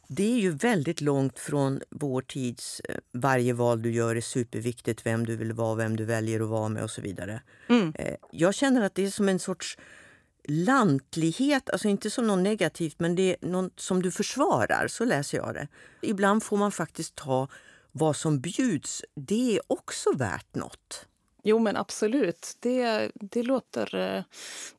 [0.09, 5.05] det är ju väldigt långt från vår tids eh, varje val du gör är superviktigt,
[5.05, 7.41] vem du vill vara, vem du väljer att vara med och så vidare.
[7.69, 7.93] Mm.
[7.95, 9.77] Eh, jag känner att det är som en sorts
[10.47, 15.37] lantlighet, alltså inte som något negativt men det är något som du försvarar, så läser
[15.37, 15.67] jag det.
[16.01, 17.47] Ibland får man faktiskt ta
[17.91, 21.05] vad som bjuds, det är också värt något.
[21.43, 22.57] Jo, men absolut.
[22.59, 24.23] Det, det, låter,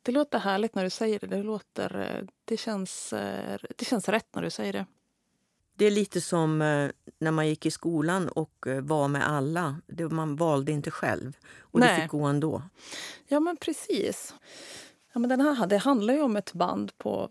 [0.03, 1.27] det låter härligt när du säger det.
[1.27, 3.11] Det, låter, det, känns,
[3.77, 4.87] det känns rätt när du säger det.
[5.75, 6.59] Det är lite som
[7.19, 9.77] när man gick i skolan och var med alla.
[10.11, 11.37] Man valde inte själv.
[11.59, 11.95] Och Nej.
[11.95, 12.63] det fick gå ändå.
[13.29, 14.35] Ja, men precis.
[15.19, 17.31] Ja, men den här, det handlar ju om ett band på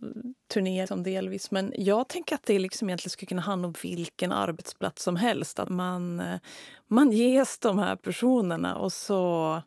[0.53, 1.51] turné som delvis.
[1.51, 5.59] Men jag tänker att det liksom egentligen skulle kunna handla om vilken arbetsplats som helst.
[5.59, 6.39] Att man, eh,
[6.87, 9.61] man ges de här personerna och så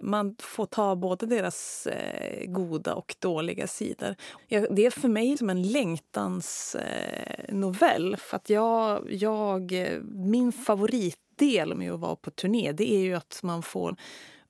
[0.00, 4.14] man får ta både deras eh, goda och dåliga sidor.
[4.48, 8.12] det är för mig som en längtansnovell.
[8.12, 13.00] Eh, för att jag, jag, eh, min favoritdel med att vara på turné det är
[13.00, 13.96] ju att man får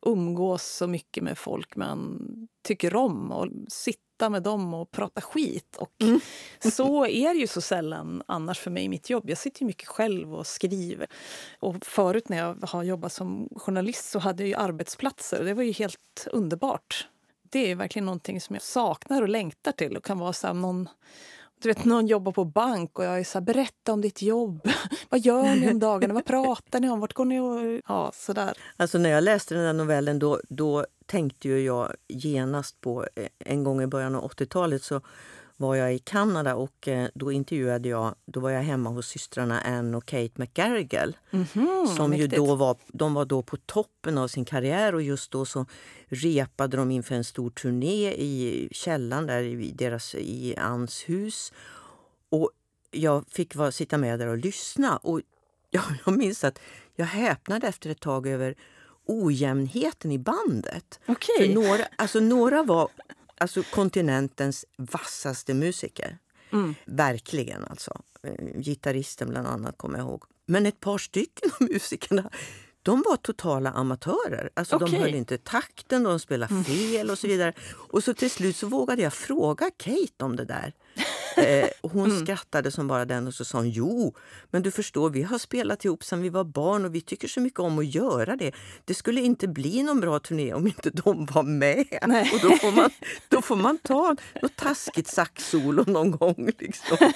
[0.07, 2.19] umgås så mycket med folk man
[2.62, 5.77] tycker om och sitta med dem och prata skit.
[5.77, 6.21] Och mm.
[6.73, 9.31] Så är det ju så sällan annars för mig i mitt jobb.
[9.31, 11.07] Jag sitter ju mycket själv och skriver.
[11.59, 15.45] Och förut när jag har jobbat som journalist så hade jag ju arbetsplatser.
[15.45, 17.09] Det var ju helt underbart.
[17.51, 19.97] Det är verkligen någonting som jag saknar och längtar till.
[19.97, 20.88] och kan vara så någon
[21.62, 24.69] du vet, någon jobbar på bank och jag är så här, berätta om ditt jobb.
[25.09, 26.14] Vad gör ni om dagarna?
[26.14, 27.01] Vad pratar ni om?
[27.01, 27.40] Vart går ni?
[27.40, 27.83] Och...
[27.88, 28.59] Ja, sådär.
[28.77, 33.29] Alltså när jag läste den där novellen då, då tänkte ju jag genast på eh,
[33.38, 35.01] en gång i början av 80-talet så
[35.57, 39.61] var jag i Kanada och eh, då intervjuade jag, då var jag hemma hos systrarna
[39.61, 41.12] Anne och Kate McGarrigle.
[41.31, 45.03] Mm -hmm, som ju då var, de var då på toppen av sin karriär och
[45.03, 45.66] just då så
[46.09, 51.53] repade de inför en stor turné i källaren där i, deras, i Anns hus.
[52.29, 52.51] Och
[52.90, 54.97] jag fick var, sitta med där och lyssna.
[54.97, 55.21] Och
[55.71, 56.59] jag, jag minns att
[56.95, 58.55] jag häpnade efter ett tag över
[59.07, 61.01] ojämnheten i bandet.
[61.07, 61.47] Okay.
[61.47, 62.88] För några, alltså några var
[63.38, 66.18] alltså kontinentens vassaste musiker.
[66.53, 66.75] Mm.
[66.85, 68.01] Verkligen alltså.
[68.22, 70.25] Eh, gitarristen bland annat kommer jag ihåg.
[70.46, 72.31] Men ett par stycken av musikerna
[72.87, 74.51] de var totala amatörer.
[74.55, 74.90] Alltså okay.
[74.90, 76.64] De höll inte takten, de spelade mm.
[76.64, 77.53] fel och så vidare.
[77.72, 80.72] Och så till slut så vågade jag fråga Kate om det där.
[81.37, 82.25] Eh, hon mm.
[82.25, 84.14] skrattade som bara den och så sa hon jo,
[84.51, 87.40] men du förstår, vi har spelat ihop sedan vi var barn och vi tycker så
[87.40, 88.53] mycket om att göra det.
[88.85, 91.87] Det skulle inte bli någon bra turné om inte de var med.
[92.07, 92.31] Nej.
[92.35, 92.90] Och då får man,
[93.29, 96.51] då får man ta något taskigt saxsolo någon gång.
[96.59, 97.12] Liksom.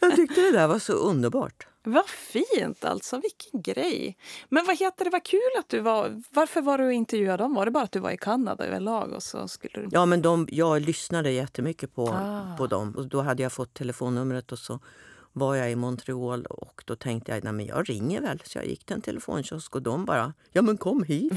[0.00, 1.66] Jag tyckte det där var så underbart.
[1.88, 4.16] Vad fint alltså, vilken grej.
[4.48, 7.54] Men vad heter det, vad kul att du var, varför var du och intervjuade dem?
[7.54, 9.12] Var det bara att du var i Kanada överlag?
[9.12, 9.88] Och så skulle du...
[9.90, 12.56] Ja, men de, jag lyssnade jättemycket på, ah.
[12.58, 12.94] på dem.
[12.96, 14.80] Och då hade jag fått telefonnumret och så
[15.32, 18.42] var jag i Montreal och då tänkte jag, nej men jag ringer väl.
[18.44, 21.32] Så jag gick till en telefonkiosk och de bara, ja men kom hit.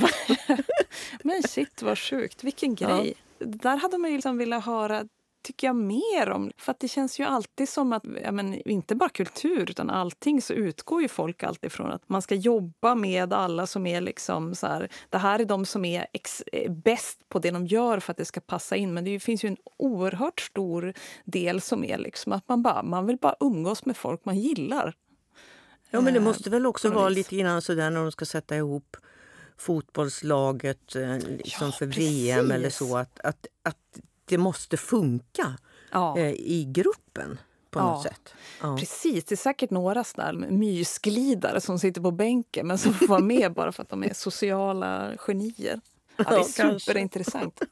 [1.24, 3.14] men shit vad sjukt, vilken grej.
[3.38, 3.46] Ja.
[3.46, 5.06] Där hade man ju liksom velat höra
[5.42, 6.52] tycker jag mer om.
[6.58, 10.54] För det känns ju alltid som att, ja, men, inte bara kultur utan allting så
[10.54, 14.68] utgår ju folk alltid från att man ska jobba med alla som är liksom så
[14.68, 18.12] här, det här är de som är ex, eh, bäst på det de gör för
[18.12, 18.94] att det ska passa in.
[18.94, 20.94] Men det finns ju en oerhört stor
[21.26, 24.94] del som är liksom att man bara, man vill bara umgås med folk man gillar.
[25.92, 28.98] Ja men det måste väl också vara lite grann sådär när de ska sätta ihop
[29.58, 32.04] fotbollslaget eh, liksom ja, för precis.
[32.04, 32.98] VM eller så.
[32.98, 35.58] Att, att, att det måste funka
[35.92, 36.18] ja.
[36.18, 37.40] eh, i gruppen
[37.72, 38.34] på något sätt.
[38.62, 38.78] Ja.
[38.78, 43.20] Precis, det är säkert några sådär mysglidare som sitter på bänken men som får vara
[43.20, 45.82] med bara för att de är sociala genier.
[46.16, 47.62] Ja, det är ja, superintressant.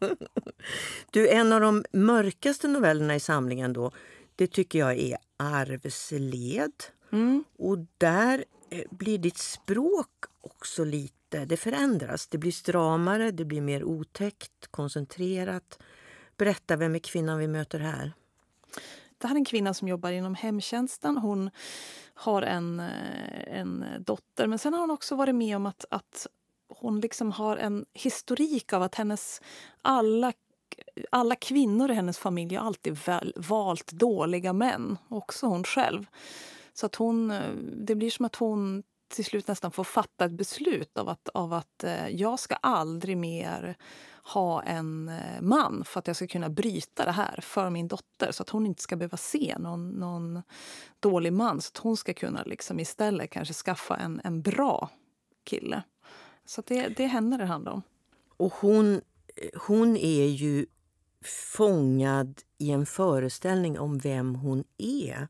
[1.11, 3.91] Du, en av de mörkaste novellerna i samlingen då,
[4.35, 6.83] det tycker jag är Arvsled.
[7.11, 7.43] Mm.
[7.57, 10.09] Och där eh, blir ditt språk
[10.41, 12.27] också lite, det förändras.
[12.27, 15.79] Det blir stramare, det blir mer otäckt, koncentrerat.
[16.38, 18.13] Berätta, vem är kvinnan vi möter här?
[19.17, 21.17] Det här är en kvinna som jobbar inom hemtjänsten.
[21.17, 21.50] Hon
[22.13, 26.28] har en, eh, en dotter, men sen har hon också varit med om att, att
[26.67, 29.41] hon liksom har en historik av att hennes
[29.82, 30.34] alla
[31.12, 36.06] alla kvinnor i hennes familj har alltid väl, valt dåliga män, också hon själv.
[36.73, 40.32] Så att hon, eh, det blir som att hon till slut nästan får fatta ett
[40.32, 43.78] beslut av att, av att eh, jag ska aldrig mer
[44.33, 48.31] ha en eh, man för att jag ska kunna bryta det här för min dotter
[48.31, 50.41] så att hon inte ska behöva se någon, någon
[50.99, 51.61] dålig man.
[51.61, 54.89] Så att hon ska kunna liksom istället kanske skaffa en, en bra
[55.43, 55.83] kille.
[56.45, 57.81] Så det, det är henne det handlar om.
[58.37, 59.01] Och hon,
[59.67, 60.65] hon är ju
[61.25, 65.27] fångad i en föreställning om vem hon är.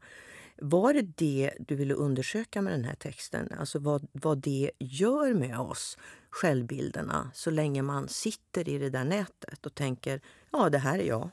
[0.61, 3.53] Var det det du ville undersöka med den här texten?
[3.59, 5.97] Alltså vad, vad det gör med oss,
[6.29, 11.03] självbilderna, så länge man sitter i det där nätet och tänker ja, det här är
[11.03, 11.29] jag.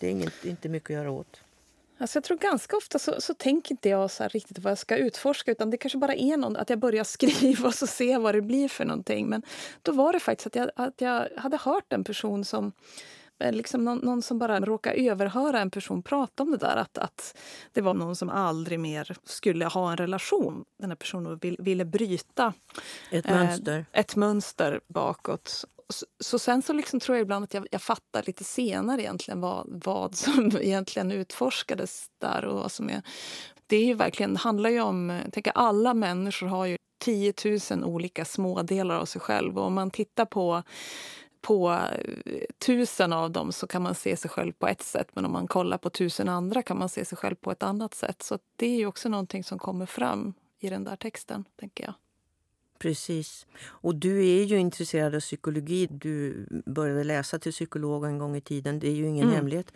[0.00, 1.40] Det är inget, inte mycket att göra åt.
[2.00, 4.96] Alltså jag tror ganska ofta så, så tänker inte jag så riktigt vad jag ska
[4.96, 8.34] utforska utan det kanske bara är någon, att jag börjar skriva och så ser vad
[8.34, 9.28] det blir för någonting.
[9.28, 9.42] Men
[9.82, 12.72] då var det faktiskt att jag, att jag hade hört en person som
[13.40, 16.76] Liksom någon, någon, som bara råkade överhöra en person prata om det där.
[16.76, 17.38] Att, att
[17.72, 20.64] det var någon som aldrig mer skulle ha en relation.
[20.78, 22.52] Den här personen vill, ville bryta
[23.10, 23.86] ett mönster.
[23.92, 25.64] Eh, ett mönster bakåt.
[25.88, 29.40] Så, så, sen så liksom tror jag ibland att jag, jag fattar lite senare egentligen
[29.40, 32.44] vad, vad som egentligen utforskades där.
[32.44, 33.02] och vad som är.
[33.66, 35.10] Det är ju verkligen, handlar ju om...
[35.24, 37.32] Jag tänker alla människor har ju 10
[37.70, 39.58] 000 olika smådelar av sig själv.
[39.58, 40.62] Och om man tittar på
[41.40, 45.24] på eh, tusen av dem så kan man se sig själv på ett sätt men
[45.24, 48.22] om man kollar på tusen andra kan man se sig själv på ett annat sätt.
[48.22, 51.94] Så det är ju också någonting som kommer fram i den där texten, tänker jag.
[52.78, 53.46] Precis.
[53.60, 55.86] Och du är ju intresserad av psykologi.
[55.90, 58.78] Du började läsa till psykolog en gång i tiden.
[58.78, 59.36] Det är ju ingen mm.
[59.36, 59.72] hemlighet.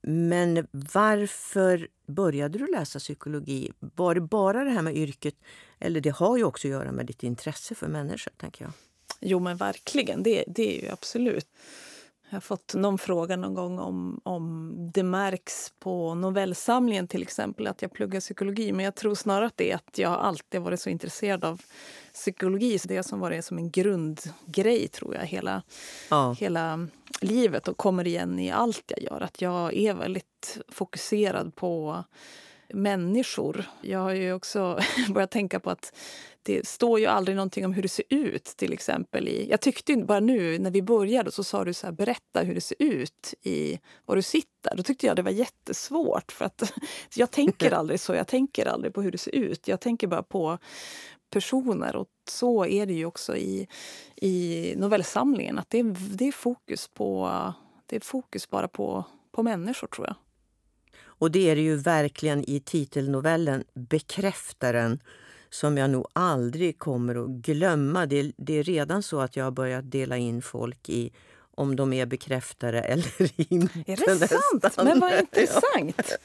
[0.00, 3.72] Men varför började du läsa psykologi?
[3.78, 5.34] Var det bara det här med yrket?
[5.78, 8.72] Eller det har ju också att göra med ditt intresse för människor, tänker jag.
[9.20, 10.22] Jo, men verkligen.
[10.22, 11.46] Det, det är ju absolut.
[12.30, 17.66] Jag har fått någon fråga någon gång om, om det märks på novellsamlingen till exempel
[17.66, 18.72] att jag pluggar psykologi.
[18.72, 21.62] Men jag tror snarare att det är att jag alltid varit så intresserad av
[22.14, 22.78] psykologi.
[22.78, 25.62] Så det som varit som en grundgrej tror jag hela,
[26.10, 26.36] ja.
[26.38, 26.88] hela
[27.20, 29.20] livet och kommer igen i allt jag gör.
[29.20, 32.04] Att jag är väldigt fokuserad på
[32.74, 33.64] människor.
[33.80, 34.80] Jag har ju också
[35.14, 35.92] börjat tänka på att
[36.42, 38.44] det står ju aldrig någonting om hur det ser ut.
[38.44, 39.28] till exempel.
[39.28, 42.54] I, jag tyckte bara nu när vi började så sa du så här, berätta hur
[42.54, 44.76] det ser ut i var du sitter.
[44.76, 46.32] Då tyckte jag det var jättesvårt.
[46.32, 46.72] för att
[47.14, 48.14] Jag tänker aldrig så.
[48.14, 49.68] Jag tänker aldrig på hur det ser ut.
[49.68, 50.58] Jag tänker bara på
[51.30, 51.96] personer.
[51.96, 53.68] Och så är det ju också i,
[54.16, 55.58] i novellsamlingen.
[55.58, 57.30] Att det, det är fokus på
[57.86, 60.16] det är fokus bara på, på människor, tror jag.
[61.18, 65.00] Och det är det ju verkligen i titelnovellen Bekräftaren
[65.50, 68.06] som jag nog aldrig kommer att glömma.
[68.06, 71.12] Det, det, är redan så att jag har börjat dela in folk i
[71.54, 73.92] om de är bekräftade eller inte.
[73.92, 74.38] Är det nästan.
[74.60, 74.76] sant?
[74.76, 76.18] Men vad intressant!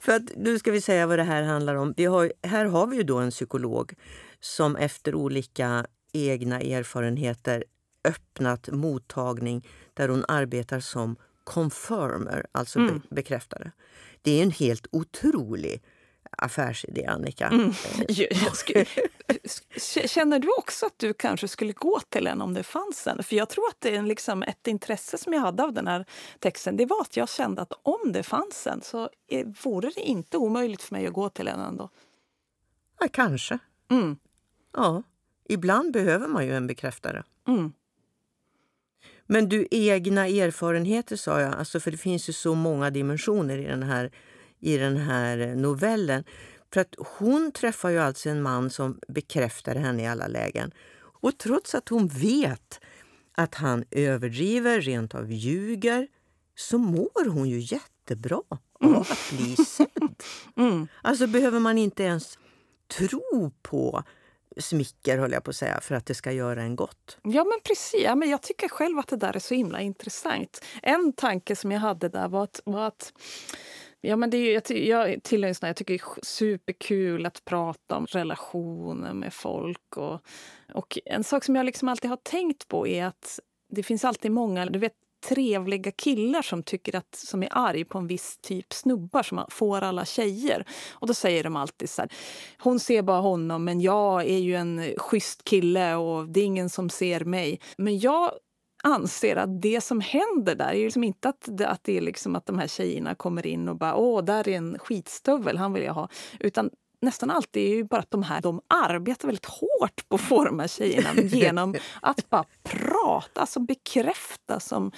[0.00, 1.94] För att, nu ska vi säga vad det här handlar om.
[1.96, 3.94] Vi har, här har vi ju då en psykolog
[4.40, 7.64] som efter olika egna erfarenheter
[8.04, 12.98] öppnat mottagning där hon arbetar som confirmer, alltså mm.
[13.08, 13.72] be bekräftare.
[14.22, 15.82] Det är en helt otrolig
[16.38, 17.46] affärsidé, Annika.
[17.46, 17.72] Mm.
[18.52, 18.86] Skulle,
[20.08, 23.22] känner du också att du kanske skulle gå till en om det fanns en?
[23.22, 26.04] För jag tror att det är liksom ett intresse som jag hade av den här
[26.38, 26.76] texten.
[26.76, 29.08] Det var att jag kände att om det fanns en så
[29.62, 31.90] vore det inte omöjligt för mig att gå till en ändå.
[33.00, 33.58] Ja, kanske.
[33.90, 34.16] Mm.
[34.72, 35.02] Ja,
[35.44, 37.24] ibland behöver man ju en bekräftare.
[37.48, 37.72] Mm.
[39.26, 43.64] Men du, egna erfarenheter sa jag, alltså för det finns ju så många dimensioner i
[43.64, 44.10] den här,
[44.60, 46.24] i den här novellen.
[46.72, 50.72] För att hon träffar ju alltså en man som bekräftar henne i alla lägen.
[51.00, 52.80] Och trots att hon vet
[53.36, 56.08] att han överdriver, rent av ljuger,
[56.56, 58.42] så mår hon ju jättebra
[58.80, 59.88] av att bli sedd.
[60.56, 60.88] Mm.
[61.02, 62.38] Alltså behöver man inte ens
[62.98, 64.04] tro på
[64.56, 67.18] smicker, höll jag på att säga, för att det ska göra en gott.
[67.22, 68.02] Ja, men precis.
[68.04, 70.64] Ja, men jag tycker själv att det där är så himla intressant.
[70.82, 73.12] En tanke som jag hade där var att, var att
[74.06, 78.06] Ja, men det är, jag, jag tillhör jag tycker det är superkul att prata om
[78.06, 79.96] relationer med folk.
[79.96, 80.20] Och,
[80.74, 84.32] och En sak som jag liksom alltid har tänkt på är att det finns alltid
[84.32, 84.92] många du vet,
[85.28, 89.82] trevliga killar som tycker att, som är arg på en viss typ snubbar som får
[89.82, 90.66] alla tjejer.
[90.92, 92.12] Och då säger de alltid så här,
[92.58, 96.70] hon ser bara honom men jag är ju en schysst kille och det är ingen
[96.70, 97.60] som ser mig.
[97.78, 98.30] Men jag
[98.84, 102.46] anser att det som händer där är liksom inte att, att det är liksom att
[102.46, 105.94] de här tjejerna kommer in och bara åh, där är en skitstövel, han vill jag
[105.94, 106.08] ha.
[106.40, 106.70] Utan
[107.04, 110.68] nästan alltid är ju bara att de här de arbetar väldigt hårt på att här
[110.68, 114.92] tjejerna genom att bara prata, alltså bekräfta som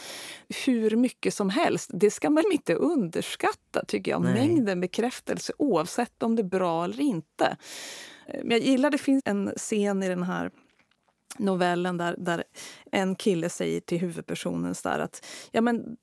[0.66, 1.90] hur mycket som helst.
[1.92, 4.22] Det ska man inte underskatta, tycker jag.
[4.22, 4.34] Nej.
[4.34, 7.56] Mängden bekräftelse oavsett om det är bra eller inte.
[8.26, 10.50] Men jag gillar, det finns en scen i den här
[11.38, 12.44] novellen där, där
[12.92, 15.96] en kille säger till huvudpersonen så att ja, men,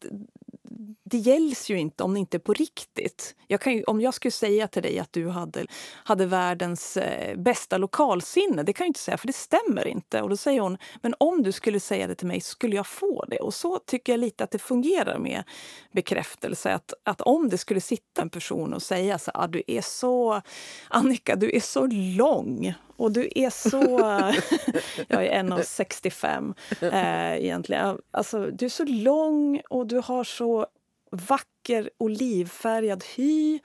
[1.04, 3.36] det gälls ju inte om det inte är på riktigt.
[3.47, 5.65] Jag kan ju, om jag skulle säga till dig att du hade,
[6.04, 10.21] hade världens eh, bästa lokalsinne, det kan jag inte säga för det stämmer inte.
[10.21, 13.25] Och då säger hon, men om du skulle säga det till mig skulle jag få
[13.27, 13.40] det.
[13.40, 15.44] Och så tycker jag lite att det fungerar med
[15.92, 16.73] bekräftelse.
[16.73, 20.42] Att, att om det skulle sitta en person och säga så ah, du är så,
[20.90, 22.73] Annika, du är så lång
[23.04, 23.77] och du är så...
[25.08, 27.97] jag är 1,65 eh, egentligen.
[28.12, 30.67] Alltså, du är så lång och du har så
[31.12, 33.60] vacker olivfärgad hy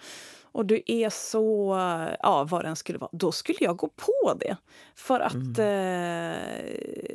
[0.58, 1.76] och du är så...
[2.22, 3.10] Ja, vad den skulle vara.
[3.12, 4.56] Då skulle jag gå på det.
[4.94, 5.34] För att...
[5.34, 5.52] Mm.
[5.58, 6.36] Eh,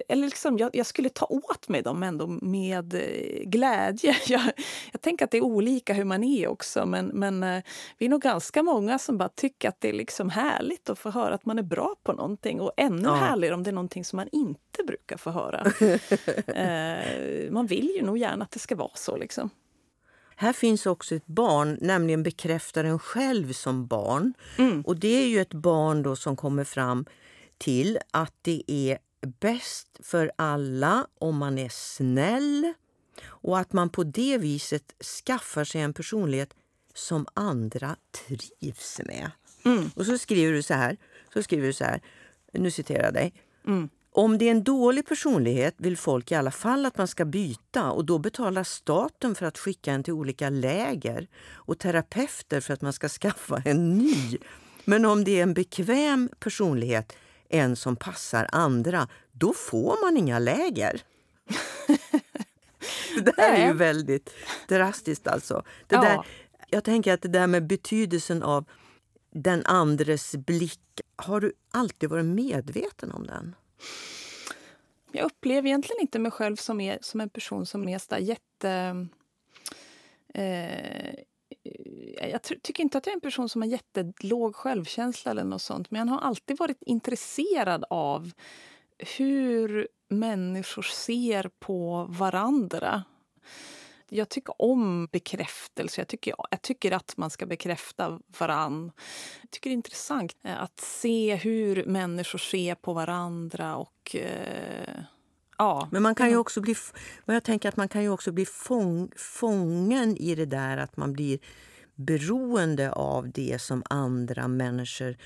[0.08, 4.16] eller liksom, jag, jag, skulle ta åt mig dem ändå med eh, glädje.
[4.28, 4.41] Jag,
[4.91, 6.86] jag tänker att det är olika hur man är också.
[6.86, 7.64] Men, men eh,
[7.98, 11.10] vi är nog ganska många som bara tycker att det är liksom härligt att få
[11.10, 12.62] höra att man är bra på någonting.
[12.62, 13.14] Och ännu ja.
[13.14, 15.62] härligare om det är någonting som man inte brukar få höra.
[16.48, 19.18] eh, man vill ju nog gärna att det ska vara så.
[19.18, 19.50] liksom.
[20.36, 24.34] Här finns också ett barn, nämligen bekräftaren själv som barn.
[24.57, 24.81] Mm.
[24.81, 27.05] Och det är ju ett barn då som kommer fram
[27.57, 28.97] till att det är
[29.39, 32.73] bäst för alla om man är snäll
[33.25, 36.53] och att man på det viset skaffar sig en personlighet
[36.93, 39.31] som andra trivs med.
[39.65, 39.91] Mm.
[39.95, 40.97] Och så skriver du så här,
[41.34, 42.01] så skriver du så här,
[42.51, 43.34] nu citerar jag dig.
[43.67, 43.89] Mm.
[44.16, 47.91] Om det är en dålig personlighet vill folk i alla fall att man ska byta
[47.91, 52.82] och då betalar staten för att skicka en till olika läger och terapeuter för att
[52.82, 54.38] man ska skaffa en ny.
[54.86, 57.14] Men om det är en bekväm personlighet,
[57.49, 61.01] en som passar andra, då får man inga läger.
[63.16, 64.30] det där är ju väldigt
[64.68, 65.64] drastiskt alltså.
[65.88, 66.01] Det ja.
[66.01, 66.26] där,
[66.70, 68.66] jag tänker att det där med betydelsen av
[69.32, 73.55] den andres blick, har du alltid varit medveten om den?
[75.11, 79.07] Jag upplever egentligen inte mig själv som, är, som en person som är så jätte...
[80.34, 81.13] Eh,
[82.31, 85.91] jag tycker inte att jag är en person som har jättelåg självkänsla eller något sånt.
[85.91, 88.31] Men jag har alltid varit intresserad av
[89.17, 93.03] hur människor ser på varandra.
[94.14, 96.01] Jag tycker om bekräftelse.
[96.01, 98.91] Jag tycker, jag tycker att man ska bekräfta varann.
[99.41, 103.76] Jag tycker det är intressant eh, att se hur människor ser på varandra.
[103.76, 104.16] och...
[104.16, 105.03] Eh,
[105.57, 105.88] ja.
[105.91, 106.76] Men man kan ju också bli,
[107.26, 111.14] jag tänker att man kan ju också bli fång, fången i det där att man
[111.14, 111.39] blir
[111.95, 115.18] beroende av det som andra människor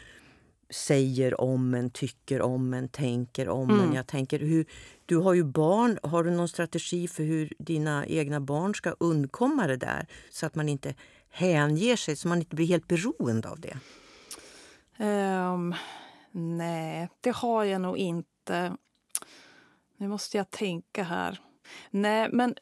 [0.70, 3.82] säger om en, tycker om en, tänker om mm.
[3.82, 3.93] en.
[3.93, 4.65] Jag tänker, hur,
[5.05, 5.99] du har ju barn.
[6.03, 10.07] Har du någon strategi för hur dina egna barn ska undkomma det där?
[10.30, 10.95] Så att man inte
[11.30, 13.78] hänger sig, så man inte blir helt beroende av det.
[15.05, 15.76] Um,
[16.32, 18.76] nej, det har jag nog inte.
[19.97, 21.39] Nu måste jag tänka här.
[21.91, 22.55] Nej, men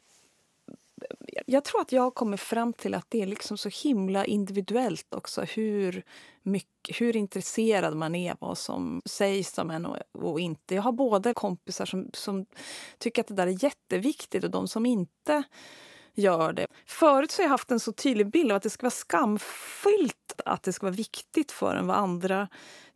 [1.46, 5.14] jag tror att jag har kommit fram till att det är liksom så himla individuellt
[5.14, 6.04] också hur,
[6.42, 10.74] mycket, hur intresserad man är av vad som sägs om en och, och, inte.
[10.74, 12.46] Jag har både kompisar som, som
[12.98, 15.42] tycker att det där är jätteviktigt och de som inte
[16.14, 16.66] gör det.
[16.86, 20.40] Förut så har jag haft en så tydlig bild av att det ska vara skamfyllt
[20.44, 22.48] att det ska vara viktigt för en vad andra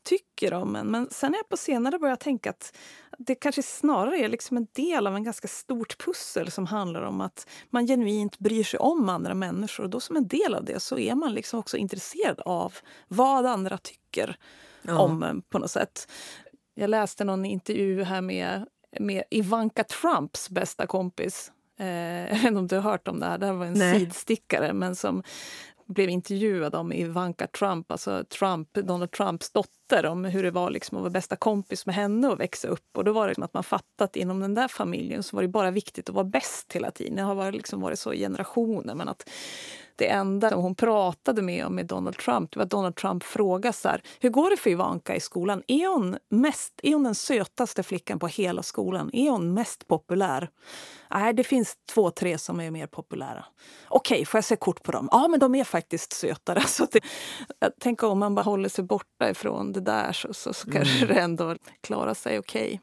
[0.02, 0.86] tycker om en.
[0.86, 2.76] Men sen har jag på senare börjat tänka att
[3.18, 7.20] det kanske snarare är liksom en del av en ganska stort pussel som handlar om
[7.20, 9.84] att man genuint bryr sig om andra människor.
[9.84, 12.74] Och då som en del av det så är man liksom också intresserad av
[13.08, 14.36] vad andra tycker
[14.82, 14.98] ja.
[14.98, 16.10] om en på något sätt.
[16.74, 18.66] Jag läste någon intervju här med,
[19.00, 23.26] med Ivanka Trumps bästa kompis Eh, jag vet inte om du har hört om det
[23.26, 24.00] här, det här var en Nej.
[24.00, 25.22] sidstickare men som
[25.92, 30.98] blev intervjuad om Ivanka Trump, alltså Trump, Donald Trumps dotter, om hur det var liksom
[30.98, 32.96] att vara bästa kompis med henne och växa upp.
[32.96, 35.42] Och då var det liksom att man fattat att inom den där familjen så var
[35.42, 37.16] det bara viktigt att vara bäst hela tiden.
[37.16, 38.94] Det har varit, liksom varit så i generationer.
[38.94, 39.30] Men att
[39.96, 43.72] det enda hon pratade med om med Donald Trump det var att Donald Trump frågade
[43.72, 45.62] så här, hur går det för Ivanka i skolan.
[45.66, 49.10] Är hon, mest, är hon den sötaste flickan på hela skolan?
[49.12, 50.50] Är hon mest populär?
[51.10, 53.44] Nej, det finns två, tre som är mer populära.
[53.88, 55.08] Okej, får jag se kort på dem?
[55.12, 56.60] Ja, men de är faktiskt sötare.
[56.66, 57.00] Så det,
[57.80, 61.14] tänker om man bara håller sig borta ifrån det där så, så, så kanske mm.
[61.14, 62.80] det ändå klarar sig okej.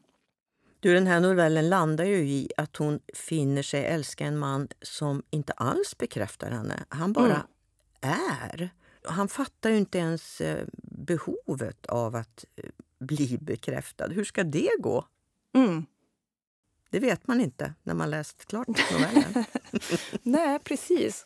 [0.88, 5.24] Du, den här novellen landar ju i att hon finner sig älska en man som
[5.30, 6.86] inte alls bekräftar henne.
[6.90, 7.48] Han bara mm.
[8.02, 8.70] är.
[9.04, 12.70] Han fattar ju inte ens eh, behovet av att eh,
[13.00, 14.08] bli bekräftad.
[14.08, 15.06] Hur ska det gå?
[15.56, 15.86] Mm.
[16.90, 19.46] Det vet man inte när man läst klart novellen.
[20.24, 21.26] Nej, precis.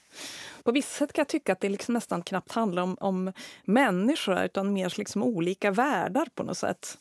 [0.64, 3.34] På vissa sätt kan jag tycka att det liksom nästan knappt handlar om, om
[3.64, 6.98] människor utan mer liksom olika världar på något sätt.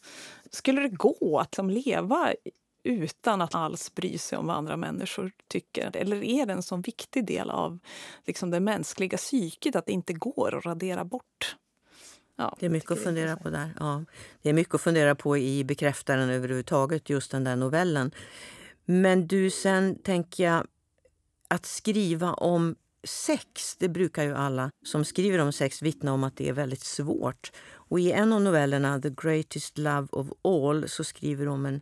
[0.51, 2.35] Skulle det gå att liksom leva
[2.83, 5.97] utan att alls bry sig om vad andra människor tycker?
[5.97, 7.79] Eller är det en så viktig del av
[8.27, 11.57] liksom det mänskliga psyket att det inte går att radera bort?
[12.37, 13.75] Ja, det är mycket att fundera på där.
[13.81, 14.05] Ja.
[14.43, 18.11] Det är mycket att fundera på i Bekräftaren överhuvudtaget, just den där novellen.
[18.85, 20.67] Men du, sen tänker jag
[21.49, 26.37] att skriva om sex, det brukar ju alla som skriver om sex vittna om att
[26.37, 27.53] det är väldigt svårt.
[27.91, 31.80] Och i en av novellerna, The Greatest Love of All, så skriver de om en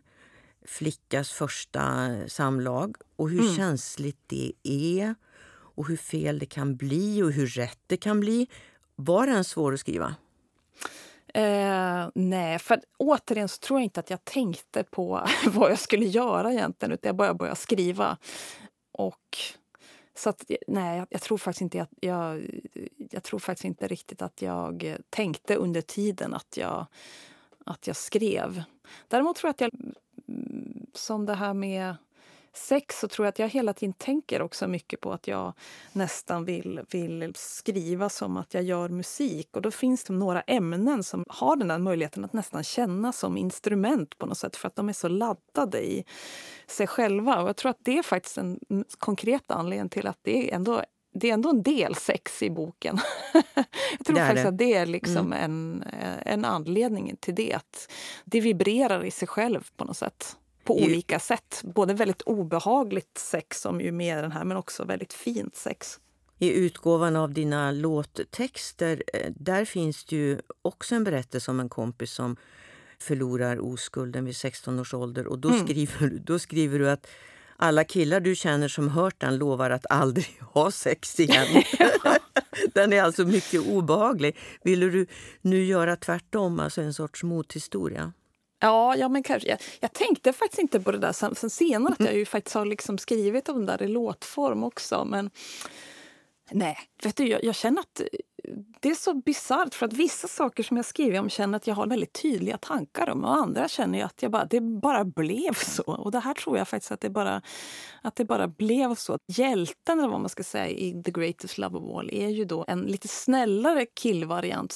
[0.65, 3.55] flickas första samlag och hur mm.
[3.55, 5.15] känsligt det är
[5.51, 8.47] och hur fel det kan bli och hur rätt det kan bli.
[8.95, 10.15] Var den svår att skriva?
[11.33, 16.05] Eh, nej, för återigen så tror jag inte att jag tänkte på vad jag skulle
[16.05, 18.17] göra egentligen utan jag bara började skriva.
[18.91, 19.37] Och
[20.15, 22.49] så att, eh, nej, jag tror faktiskt inte att jag,
[23.11, 26.85] jag tror faktiskt inte riktigt att jag tänkte under tiden att jag,
[27.65, 28.63] att jag skrev.
[29.07, 29.93] Däremot tror jag att jag,
[30.27, 31.95] mm, som det här med
[32.53, 35.53] sex så tror jag att jag hela tiden tänker också mycket på att jag
[35.93, 39.49] nästan vill, vill skriva som att jag gör musik.
[39.51, 43.37] Och då finns det några ämnen som har den där möjligheten att nästan känna som
[43.37, 46.05] instrument på något sätt för att de är så laddade i
[46.67, 47.41] sig själva.
[47.41, 48.59] Och jag tror att det är faktiskt en
[48.97, 50.83] konkret anledning till att det är ändå
[51.13, 52.99] det är ändå en del sex i boken.
[53.97, 54.49] jag tror faktiskt det.
[54.49, 55.33] att det är liksom mm.
[55.33, 55.83] en,
[56.25, 57.53] en anledning till det.
[57.53, 57.91] Att
[58.25, 60.37] det vibrerar i sig själv på något sätt
[60.69, 61.61] på olika sätt.
[61.63, 65.99] Både väldigt obehagligt sex, som ju mer den här, men också väldigt fint sex.
[66.37, 71.69] I utgåvan av dina låttexter eh, där finns det ju också en berättelse om en
[71.69, 72.37] kompis som
[72.99, 75.27] förlorar oskulden vid 16 års ålder.
[75.27, 75.67] Och då, mm.
[75.67, 77.07] skriver, då skriver du att
[77.55, 81.63] alla killar du känner som hört den lovar att aldrig ha sex igen.
[82.73, 84.37] den är alltså mycket obehaglig.
[84.63, 85.07] Vill du
[85.41, 88.13] nu göra tvärtom, alltså en sorts mothistoria?
[88.59, 89.49] Ja, ja men kanske.
[89.49, 91.93] Jag, jag, tänkte faktiskt inte på det där sen, sen senare.
[91.99, 95.05] Att jag ju faktiskt har liksom skrivit om det där i låtform också.
[95.05, 95.29] Men
[96.51, 98.05] nej, vet du, jag, jag känner att eh,
[98.79, 101.75] det är så bisarrt för att vissa saker som jag skriver om känner att jag
[101.75, 105.53] har väldigt tydliga tankar om och andra känner jag att jag bara, det bara blev
[105.65, 105.83] så.
[105.83, 107.41] Och det här tror jag faktiskt att det bara,
[108.01, 109.17] att det bara blev så.
[109.27, 112.65] Hjälten, eller vad man ska säga, i The Greatest Love of All är ju då
[112.67, 114.71] en lite snällare killvariant,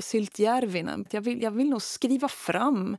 [0.00, 1.06] Syltjärvinen.
[1.10, 2.96] Jag vill, jag vill nog skriva fram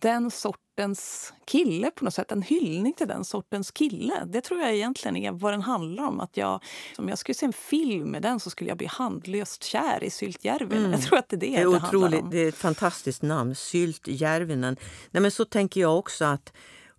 [0.00, 2.32] den sortens kille på något sätt.
[2.32, 4.24] En hyllning till den sortens kille.
[4.26, 6.20] Det tror jag egentligen är vad den handlar om.
[6.20, 6.62] Att jag,
[6.98, 10.10] om jag skulle se en film med den så skulle jag bli handlöst kär i
[10.10, 10.78] Syltjärvinen.
[10.78, 10.92] Mm.
[10.92, 13.54] Jag tror att det är det det, är det otroligt, Det är ett fantastiskt namn,
[13.54, 14.76] Syltjärvinen.
[15.10, 16.52] Nej, men så tänker jag också att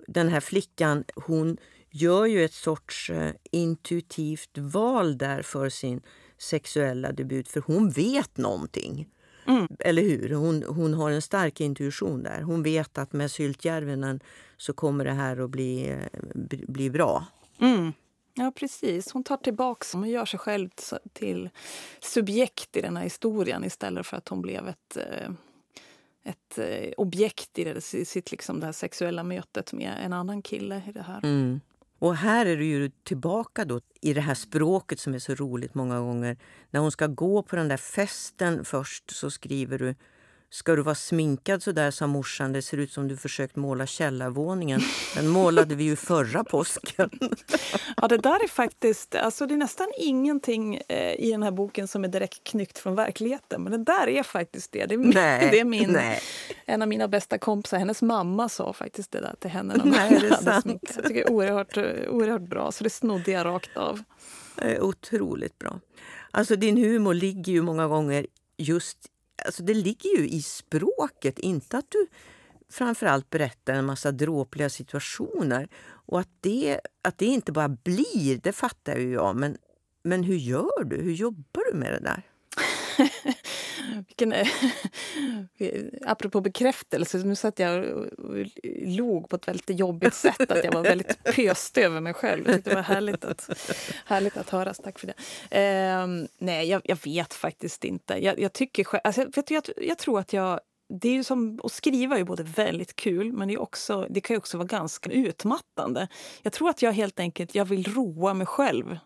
[0.07, 1.57] den här flickan, hon
[1.89, 6.01] gör ju ett sorts uh, intuitivt val där för sin
[6.37, 7.47] sexuella debut.
[7.47, 9.07] För hon vet någonting.
[9.47, 9.67] Mm.
[9.79, 10.29] Eller hur?
[10.29, 12.41] Hon, hon har en stark intuition där.
[12.41, 14.19] Hon vet att med Syltjärvenen
[14.57, 15.97] så kommer det här att bli,
[16.67, 17.25] bli bra.
[17.59, 17.93] Mm.
[18.33, 19.11] Ja, precis.
[19.11, 20.69] Hon tar tillbaka och gör sig själv
[21.13, 21.49] till
[21.99, 25.29] subjekt i den här historien istället för att hon blev ett, eh,
[26.23, 30.81] ett eh, objekt i det, sitt liksom det här sexuella mötet med en annan kille.
[30.87, 31.19] i det här.
[31.23, 31.59] Mm.
[31.99, 35.75] Och här är du ju tillbaka då i det här språket som är så roligt
[35.75, 36.37] många gånger.
[36.69, 39.95] När hon ska gå på den där festen först så skriver du
[40.49, 42.53] Ska du vara sminkad så där, sa morsan.
[42.53, 44.81] Det ser ut som du försökt måla källarvåningen.
[45.15, 47.09] Den målade vi ju förra påsken.
[47.97, 49.15] Ja, det där är faktiskt...
[49.15, 52.95] Alltså det är nästan ingenting eh, i den här boken som är direkt knyckt från
[52.95, 53.63] verkligheten.
[53.63, 54.85] Men det där är faktiskt det.
[54.85, 56.21] Det är, nej, det är min, nej.
[56.65, 57.77] en av mina bästa kompisar.
[57.77, 59.73] Hennes mamma sa faktiskt det där till henne.
[59.75, 60.81] När nej, det är sant.
[60.95, 61.77] Jag tycker det är oerhört,
[62.07, 62.71] oerhört bra.
[62.71, 64.03] Så det snodde jag rakt av.
[64.79, 65.79] Otroligt bra.
[66.31, 68.27] Alltså din humor ligger ju många gånger
[68.57, 68.97] just
[69.45, 72.07] alltså det ligger ju i språket, inte att du
[72.69, 75.69] framförallt berättar en massa dråpliga situationer.
[75.87, 79.35] Och att det, att det inte bara blir, det fattar ju jag.
[79.35, 79.57] Men,
[80.03, 80.95] men hur gör du?
[80.95, 82.23] Hur jobbar du med det där?
[84.07, 84.33] Vilken,
[86.05, 88.05] apropå bekräftelse, nu satt jag och
[88.85, 90.51] log på ett väldigt jobbigt sätt.
[90.51, 92.45] Att jag var väldigt pöst över mig själv.
[92.63, 93.49] det var härligt att,
[94.05, 94.77] härligt att höras.
[94.83, 95.13] Tack för det.
[95.61, 98.23] Eh, nej, jag, jag, vet faktiskt inte.
[98.23, 101.59] Jag, jag tycker alltså, vet du, jag, jag tror att jag det är ju som,
[101.63, 104.67] att skriva är både väldigt kul men det, är också, det kan ju också vara
[104.67, 106.07] ganska utmattande.
[106.41, 108.97] Jag tror att jag helt enkelt jag vill roa mig själv.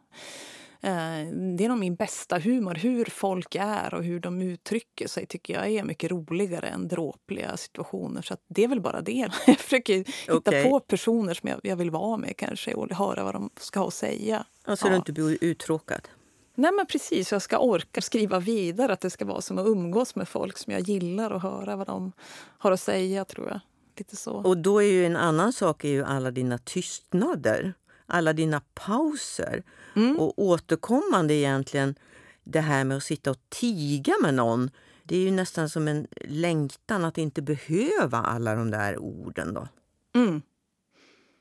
[0.84, 1.28] Eh,
[1.58, 2.76] det är nog min bästa humor.
[2.76, 7.58] Hur folk är och hur de uttrycker sig tycker jag är mycket roligare än dråpliga
[7.58, 8.22] situationer.
[8.22, 9.30] Så det är väl bara det.
[9.48, 10.64] Jag försöker hitta okay.
[10.64, 13.88] på personer som jag, jag, vill vara med kanske och höra vad de ska ha
[13.88, 14.46] att säga.
[14.66, 14.90] Alltså ja.
[14.90, 16.08] du inte blir uttråkad?
[16.56, 18.94] Nej men precis, jag ska orka skriva vidare.
[18.94, 21.88] Att det ska vara som att umgås med folk som jag gillar och höra vad
[21.88, 22.12] de
[22.58, 23.60] har att säga tror jag.
[23.98, 24.32] Lite så.
[24.32, 27.74] Och då är ju en annan sak är ju alla dina tystnader
[28.12, 29.64] alla dina pauser.
[29.95, 30.20] Mm.
[30.20, 31.95] Och återkommande egentligen
[32.43, 34.70] det här med att sitta och tiga med någon.
[35.03, 39.53] Det är ju nästan som en längtan att inte behöva alla de där orden.
[39.53, 39.68] då.
[40.16, 40.41] Mm.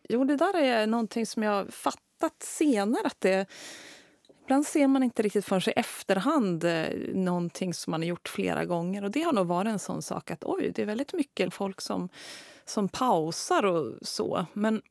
[0.09, 3.07] Jo, det där är någonting som jag har fattat senare.
[3.07, 3.47] att det
[4.51, 8.29] Ibland ser man inte riktigt för sig i efterhand eh, någonting som man har gjort
[8.29, 9.05] flera gånger.
[9.05, 11.81] Och Det har nog varit en sån sak att oj, det är väldigt mycket folk
[11.81, 12.09] som,
[12.65, 14.47] som pausar och så.
[14.53, 14.83] Men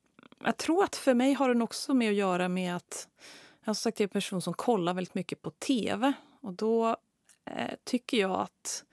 [0.44, 3.08] jag tror att för mig har den också med att göra med att
[3.62, 6.14] Jag har sagt, jag är en person som kollar väldigt mycket på tv.
[6.42, 6.98] Och då
[7.46, 8.84] eh, tycker jag att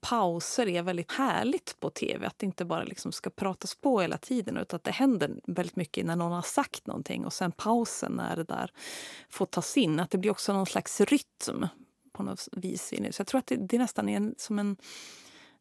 [0.00, 2.26] pauser är väldigt härligt på tv.
[2.26, 5.76] Att det inte bara liksom ska pratas på hela tiden utan att det händer väldigt
[5.76, 8.70] mycket när någon har sagt någonting och sen pausen när det där
[9.28, 10.00] får tas in.
[10.00, 11.66] Att det blir också någon slags rytm
[12.12, 12.88] på något vis.
[12.88, 14.76] Så jag tror att det, det nästan är en, som en,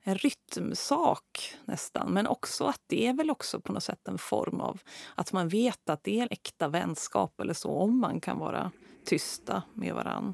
[0.07, 2.13] en rytmsak nästan.
[2.13, 4.79] Men också att det är väl också på något sätt en form av
[5.15, 8.71] att man vet att det är en äkta vänskap eller så om man kan vara
[9.05, 10.33] tysta med varann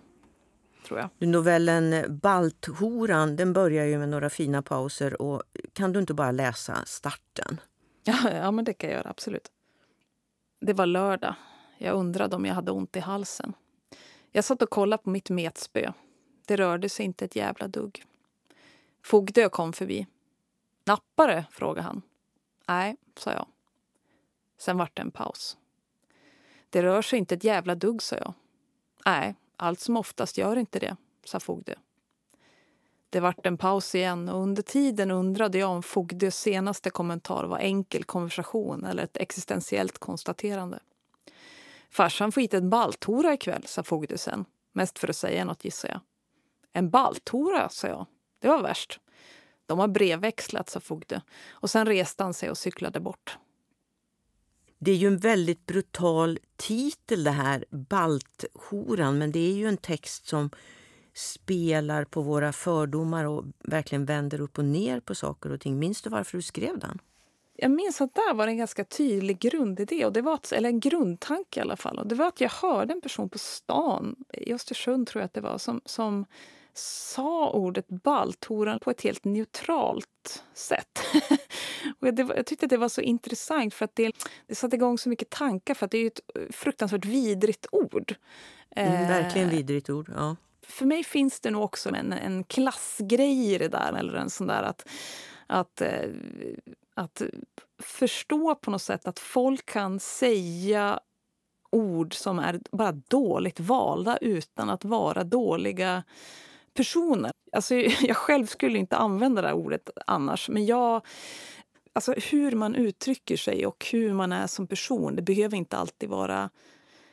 [0.88, 1.30] tror jag.
[1.30, 5.22] Novellen Balthoran den börjar ju med några fina pauser.
[5.22, 5.44] Och
[5.74, 7.62] kan du inte bara läsa starten?
[8.04, 9.10] Ja, ja men det kan jag göra.
[9.10, 9.52] Absolut.
[10.62, 11.36] Det var lördag.
[11.78, 13.54] Jag undrade om jag hade ont i halsen.
[14.32, 15.92] Jag satt och kollade på mitt metspö.
[16.48, 18.06] Det rörde sig inte ett jävla dugg.
[19.04, 20.08] Fogdö kom förbi.
[20.86, 21.46] Nappare?
[21.52, 22.02] frågade han.
[22.68, 23.48] Nej, sa jag.
[24.58, 25.58] Sen vart det en paus.
[26.70, 28.34] Det rör sig inte ett jävla dugg, sa jag.
[29.06, 31.74] Nej, allt som oftast gör inte det, sa Fogdö.
[33.10, 37.58] Det vart en paus igen och under tiden undrade jag om Fogdös senaste kommentar var
[37.58, 40.80] enkel konversation eller ett existentiellt konstaterande.
[41.90, 44.46] Farsan får hit en balthora ikväll, sa Fogdö sen.
[44.72, 46.00] Mest för att säga något gissar jag.
[46.74, 48.06] En balthora, sa jag.
[48.42, 49.00] Det var värst.
[49.66, 51.22] De har brevväxlat, sa Fogde.
[51.50, 53.38] Och sen reste han sig och cyklade bort.
[54.80, 59.78] Det är ju en väldigt brutal titel det här, Balthoran, men det är ju en
[59.78, 60.50] text som
[61.14, 65.80] spelar på våra fördomar och verkligen vänder upp och ner på saker och ting.
[65.80, 67.00] Minns du varför du skrev den?
[67.54, 70.80] Jag minns att där var en ganska tydlig grundidé, och det var att, eller en
[70.80, 72.00] grundtanke i alla fall.
[72.00, 75.34] Och det var att jag hörde en person på stan, i Östersund tror jag att
[75.34, 76.26] det var, som, som
[76.74, 81.00] sa ordet balthoran på ett helt neutralt sätt.
[82.00, 84.12] och det, jag tyckte det var så intressant för att det,
[84.48, 86.20] det satte igång så mycket tankar för att det är ett
[86.56, 88.16] fruktansvärt vidrigt ord.
[88.76, 90.36] Mm, verkligen vidrigt ord, ja.
[90.68, 94.48] För mig finns det nog också en, en klassgrej i det där, eller en sån
[94.48, 94.90] där att,
[95.48, 96.10] att, eh,
[96.94, 97.22] att
[97.80, 101.00] förstå på något sätt att folk kan säga
[101.72, 106.04] ord som är bara dåligt valda utan att vara dåliga
[106.74, 107.32] personer.
[107.52, 111.06] Alltså, jag själv skulle inte använda det här ordet annars, men jag...
[111.94, 116.10] Alltså, hur man uttrycker sig och hur man är som person, det behöver inte alltid
[116.10, 116.50] vara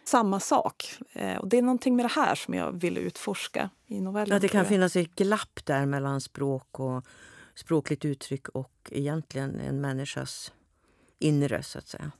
[0.05, 0.95] samma sak.
[1.13, 4.35] Eh, och det är någonting med det här som jag vill utforska i novellen.
[4.35, 7.05] Ja, det kan finnas ett glapp där mellan språk och
[7.55, 10.53] språkligt uttryck och egentligen en människas
[11.19, 12.11] inre, så att säga.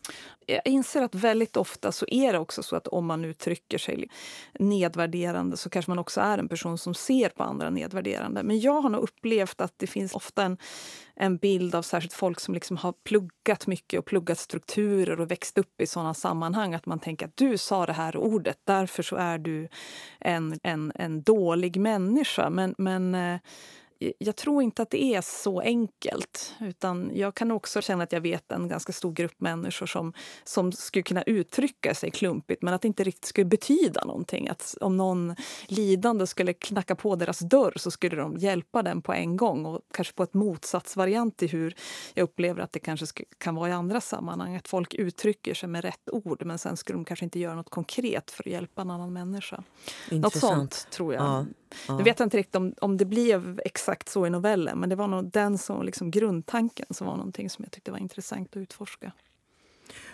[0.47, 4.09] Jag inser att väldigt ofta så är det också så att om man uttrycker sig
[4.59, 8.43] nedvärderande så kanske man också är en person som ser på andra nedvärderande.
[8.43, 10.57] Men jag har nog upplevt att det finns ofta en,
[11.15, 15.59] en bild av särskilt folk som liksom har pluggat mycket och pluggat strukturer och växt
[15.59, 19.17] upp i såna sammanhang att man tänker att du sa det här ordet, därför så
[19.17, 19.69] är du
[20.21, 22.51] en, en, en dålig människa.
[22.51, 23.39] Men, men eh,
[24.19, 26.55] jag tror inte att det är så enkelt.
[26.61, 30.13] Utan Jag kan också känna att jag vet en ganska stor grupp människor som,
[30.45, 34.49] som skulle kunna uttrycka sig klumpigt men att det inte riktigt skulle betyda någonting.
[34.49, 35.37] Att om någon
[35.67, 39.81] lidande skulle knacka på deras dörr så skulle de hjälpa den på en gång och
[39.95, 41.75] kanske på ett motsatsvariant till hur
[42.15, 43.07] jag upplever att det kanske
[43.39, 44.57] kan vara i andra sammanhang.
[44.57, 47.71] Att folk uttrycker sig med rätt ord men sen skulle de kanske inte göra något
[47.71, 49.63] konkret för att hjälpa en annan människa.
[50.11, 50.23] Intressant.
[50.23, 51.23] Något sånt tror jag.
[51.23, 51.47] Ja.
[51.89, 51.97] Ja.
[51.97, 54.97] Nu vet jag inte riktigt om, om det blev exakt så i novellen men det
[54.97, 58.57] var nog den som liksom grundtanken som var någonting som jag tyckte var intressant att
[58.57, 59.13] utforska.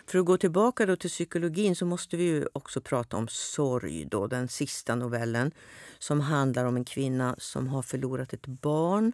[0.07, 4.05] För att gå tillbaka då till psykologin så måste vi ju också prata om sorg,
[4.05, 5.53] då, den sista novellen
[5.99, 9.13] som handlar om en kvinna som har förlorat ett barn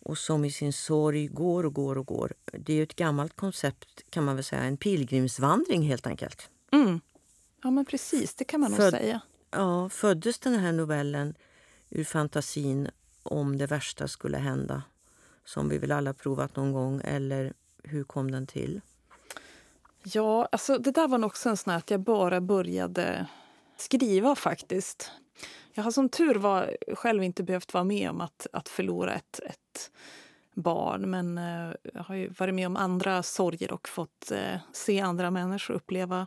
[0.00, 2.34] och som i sin sorg går och går och går.
[2.52, 6.50] Det är ett gammalt koncept, kan man väl säga, en pilgrimsvandring helt enkelt.
[6.72, 7.00] Mm.
[7.62, 9.20] Ja men precis, det kan man nog säga.
[9.50, 11.34] Ja, föddes den här novellen
[11.90, 12.90] ur fantasin
[13.26, 14.82] om det värsta skulle hända
[15.44, 17.52] som vi väl alla provat någon gång, eller
[17.82, 18.80] hur kom den till?
[20.02, 23.26] Ja, alltså det där var nog också en sån att jag bara började
[23.76, 25.10] skriva faktiskt.
[25.72, 29.40] Jag har som tur var själv inte behövt vara med om att, att förlora ett,
[29.44, 29.90] ett
[30.54, 35.00] barn men eh, jag har ju varit med om andra sorger och fått eh, se
[35.00, 36.26] andra människor uppleva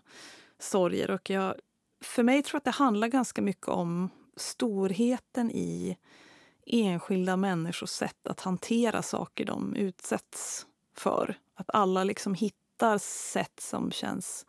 [0.60, 1.12] sorger.
[1.12, 1.56] Och jag,
[2.02, 5.98] för mig tror jag att det handlar ganska mycket om storheten i
[6.68, 10.65] enskilda människors sätt att hantera saker de utsätts
[10.97, 11.38] för.
[11.55, 14.45] Att alla liksom hittar sätt som känns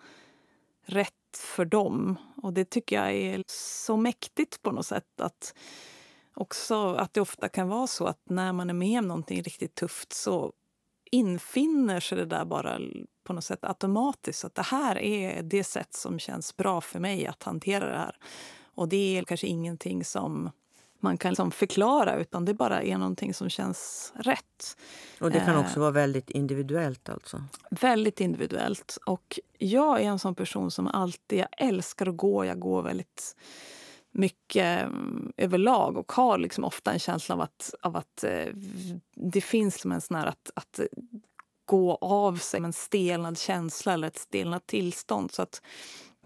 [0.85, 2.17] rätt för dem.
[2.43, 5.21] Och det tycker jag är så mäktigt på något sätt.
[5.21, 5.55] att
[6.35, 9.75] också att det ofta kan vara så att när man är med om någonting riktigt
[9.75, 10.53] tufft så
[11.11, 12.79] infinner sig det där bara
[13.25, 17.27] på något sätt automatiskt att det här är det sätt som känns bra för mig
[17.27, 18.17] att hantera det här.
[18.75, 20.51] Och det är kanske ingenting som
[21.01, 24.77] man kan liksom förklara utan det bara är någonting som känns rätt.
[25.21, 27.45] Och det kan också eh, vara väldigt individuellt alltså?
[27.71, 28.99] Väldigt individuellt.
[29.07, 33.37] Och jag är en sån person som alltid, jag älskar att gå, jag går väldigt
[34.11, 38.55] mycket um, överlag och har liksom ofta en känsla av att, av att uh,
[39.15, 40.81] det finns en sån här att, att
[41.65, 45.33] gå av sig, en stelnad känsla eller ett stelnat tillstånd.
[45.33, 45.63] Så att,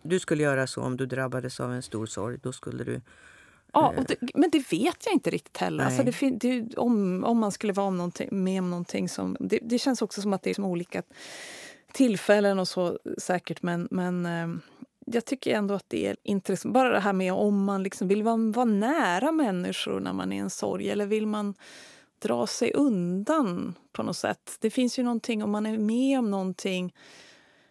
[0.03, 2.39] du skulle göra så om du drabbades av en stor sorg?
[2.43, 3.01] Då skulle du
[3.73, 5.85] Ja, det, men det vet jag inte riktigt heller.
[5.85, 9.37] Alltså det, det, om, om man skulle vara om med om någonting som...
[9.41, 11.03] Det, det, känns också som att det är som olika
[11.93, 13.63] tillfällen och så säkert.
[13.63, 14.49] Men, men eh,
[15.07, 16.75] jag tycker ändå att det är intressant.
[16.75, 20.37] Bara det här med om man liksom vill vara, vara nära människor när man är
[20.37, 21.55] i en sorg eller vill man
[22.19, 24.57] dra sig undan på något sätt.
[24.61, 26.95] Det finns ju någonting om man är med om någonting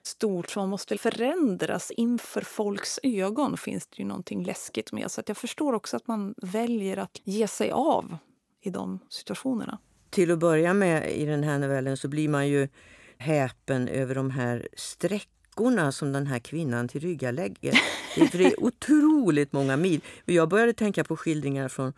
[0.07, 5.11] stort som måste förändras inför folks ögon finns det ju någonting läskigt med.
[5.11, 8.17] Så jag förstår också att man väljer att ge sig av
[8.61, 9.79] i de situationerna.
[10.09, 12.67] Till att börja med i den här novellen så blir man ju
[13.17, 17.81] häpen över de här sträckorna som den här kvinnan tillryggalägger.
[18.15, 20.01] Det är otroligt många mil.
[20.25, 21.93] Jag började tänka på skildringar från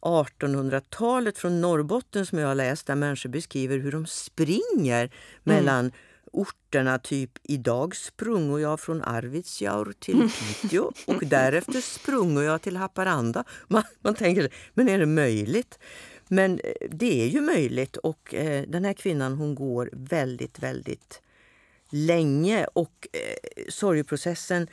[0.00, 5.10] 1800-talet från Norrbotten som jag har läst där människor beskriver hur de springer
[5.44, 5.92] mellan mm
[6.36, 13.44] orterna typ idag sprungo jag från Arvidsjaur till Piteå och därefter sprungo jag till Haparanda.
[13.68, 15.78] Man, man tänker, men är det möjligt?
[16.28, 21.22] Men eh, det är ju möjligt och eh, den här kvinnan hon går väldigt, väldigt
[21.90, 24.66] länge och eh, sorgeprocessen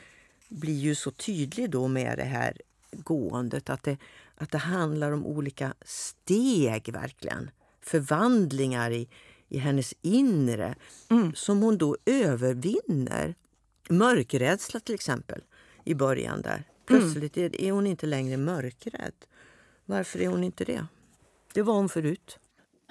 [0.48, 2.56] blir ju så tydlig då med det här
[2.92, 3.96] gåendet att det,
[4.34, 7.50] att det handlar om olika steg verkligen.
[7.80, 9.08] Förvandlingar i,
[9.54, 10.74] i hennes inre
[11.10, 11.34] mm.
[11.34, 13.34] som hon då övervinner.
[13.88, 15.40] Mörkrädsla till exempel
[15.84, 16.64] i början där.
[16.86, 17.52] Plötsligt mm.
[17.58, 19.14] är hon inte längre mörkrädd.
[19.84, 20.86] Varför är hon inte det?
[21.52, 22.38] Det var hon förut.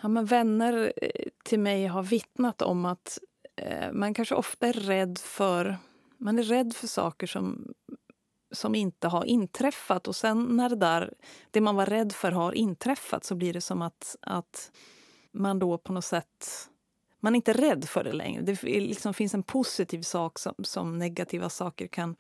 [0.02, 1.10] Ja, men vänner eh,
[1.44, 3.20] till mig har vittnat om att
[3.56, 5.78] eh, man kanske ofta är rädd för
[6.18, 7.74] man är rädd för saker som,
[8.52, 10.08] som inte har inträffat.
[10.08, 11.14] Och sen när det, där,
[11.52, 14.72] det man var rädd för har inträffat så blir det som att, att
[15.34, 16.70] man då på något sätt...
[17.20, 18.42] Man är inte rädd för det längre.
[18.42, 22.16] Det liksom finns en positiv sak som, som negativa saker kan,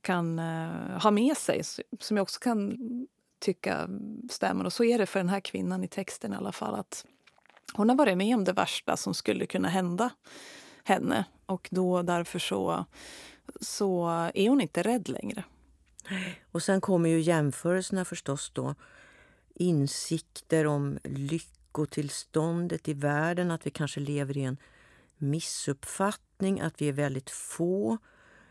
[0.00, 1.62] kan uh, ha med sig
[2.00, 2.78] som jag också kan
[3.38, 3.88] tycka
[4.30, 4.64] stämmer.
[4.64, 6.74] Och så är det för den här kvinnan i texten i alla fall.
[6.74, 7.06] att
[7.74, 10.10] Hon har varit med om det värsta som skulle kunna hända
[10.84, 12.84] henne och då därför så,
[13.60, 15.44] så är hon inte rädd längre.
[16.52, 18.74] Och sen kommer ju jämförelserna förstås då.
[19.54, 24.56] Insikter om lycka lyckotillståndet i världen, att vi kanske lever i en
[25.16, 27.98] missuppfattning, att vi är väldigt få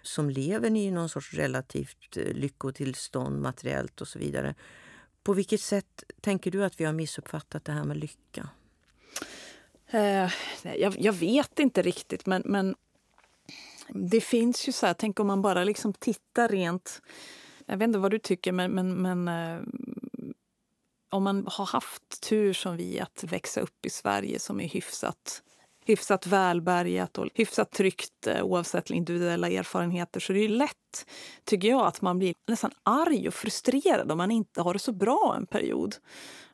[0.01, 4.55] som lever i någon sorts relativt eh, lyckotillstånd materiellt och så vidare.
[5.23, 8.49] På vilket sätt tänker du att vi har missuppfattat det här med lycka?
[9.87, 10.31] Eh,
[10.63, 12.75] jag, jag, vet inte riktigt, men, men
[13.89, 17.01] det finns ju så här, tänk om man bara liksom tittar rent...
[17.65, 19.61] Jag vet inte vad du tycker, men, men, men eh,
[21.11, 25.41] om man har haft tur som vi att växa upp i Sverige som är hyfsat
[25.85, 31.05] hyfsat välbärgat och hyfsat tryggt eh, oavsett individuella erfarenheter så det är lätt,
[31.45, 34.91] tycker jag, att man blir nästan arg och frustrerad om man inte har det så
[34.91, 35.95] bra en period.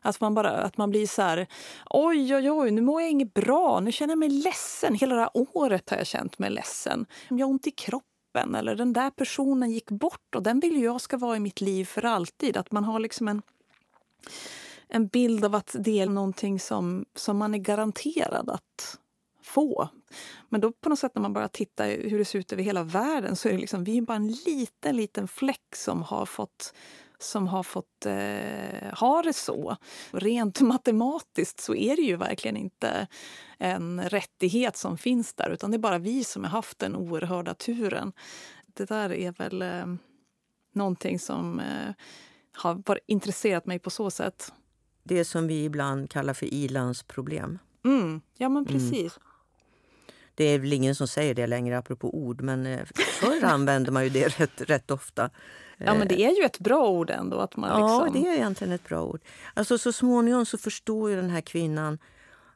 [0.00, 1.46] Att man, bara, att man blir så här,
[1.90, 4.94] oj, oj, oj, nu mår jag inget bra, nu känner jag mig ledsen.
[4.94, 7.06] Hela det här året har jag känt mig ledsen.
[7.28, 11.00] Jag har ont i kroppen eller den där personen gick bort och den vill jag
[11.00, 12.56] ska vara i mitt liv för alltid.
[12.56, 13.42] Att man har liksom en
[14.88, 18.98] en bild av att det är någonting som, som man är garanterad att
[19.42, 19.88] få.
[20.48, 22.82] Men då på något sätt när man bara tittar hur det ser ut över hela
[22.82, 26.74] världen så är det liksom, vi är bara en liten, liten fläck som har fått
[27.20, 29.76] som har fått eh, ha det så.
[30.10, 33.06] Rent matematiskt så är det ju verkligen inte
[33.58, 37.54] en rättighet som finns där utan det är bara vi som har haft den oerhörda
[37.54, 38.12] turen.
[38.66, 39.86] Det där är väl eh,
[40.74, 41.94] någonting som eh,
[42.58, 44.52] har intresserat mig på så sätt.
[45.02, 47.58] Det som vi ibland kallar för ilandsproblem.
[47.84, 48.72] Mm, ja, men mm.
[48.72, 49.16] precis.
[49.16, 49.28] Mm.
[50.34, 52.86] Det är väl ingen som säger det längre, apropå ord, men eh,
[53.20, 55.30] förr använde man ju det rätt, rätt ofta.
[55.76, 57.38] Ja, men det är ju ett bra ord ändå.
[57.38, 58.06] Att man liksom...
[58.06, 59.20] Ja, det är egentligen ett bra ord.
[59.54, 61.98] Alltså, så småningom så förstår ju den här kvinnan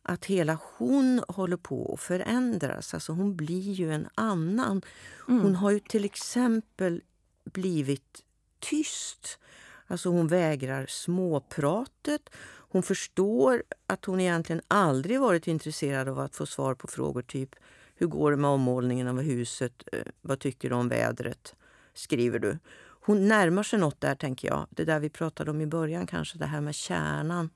[0.03, 2.94] att hela hon håller på att förändras.
[2.94, 4.82] Alltså, hon blir ju en annan.
[5.28, 5.42] Mm.
[5.42, 7.03] Hon har ju till exempel
[7.44, 8.22] blivit
[8.61, 9.38] tyst.
[9.87, 12.30] Alltså hon vägrar småpratet.
[12.45, 17.51] Hon förstår att hon egentligen aldrig varit intresserad av att få svar på frågor typ
[17.95, 19.83] Hur går det med ommålningen av huset?
[19.93, 21.55] Eh, vad tycker du om vädret?
[21.95, 22.59] Skriver du.
[23.05, 24.66] Hon närmar sig något där, tänker jag.
[24.70, 27.51] Det där vi pratade om i början, kanske det här med kärnan.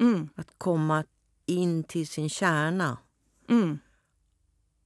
[0.00, 0.28] Mm.
[0.34, 1.04] Att komma
[1.46, 2.98] in till sin kärna.
[3.48, 3.78] Mm.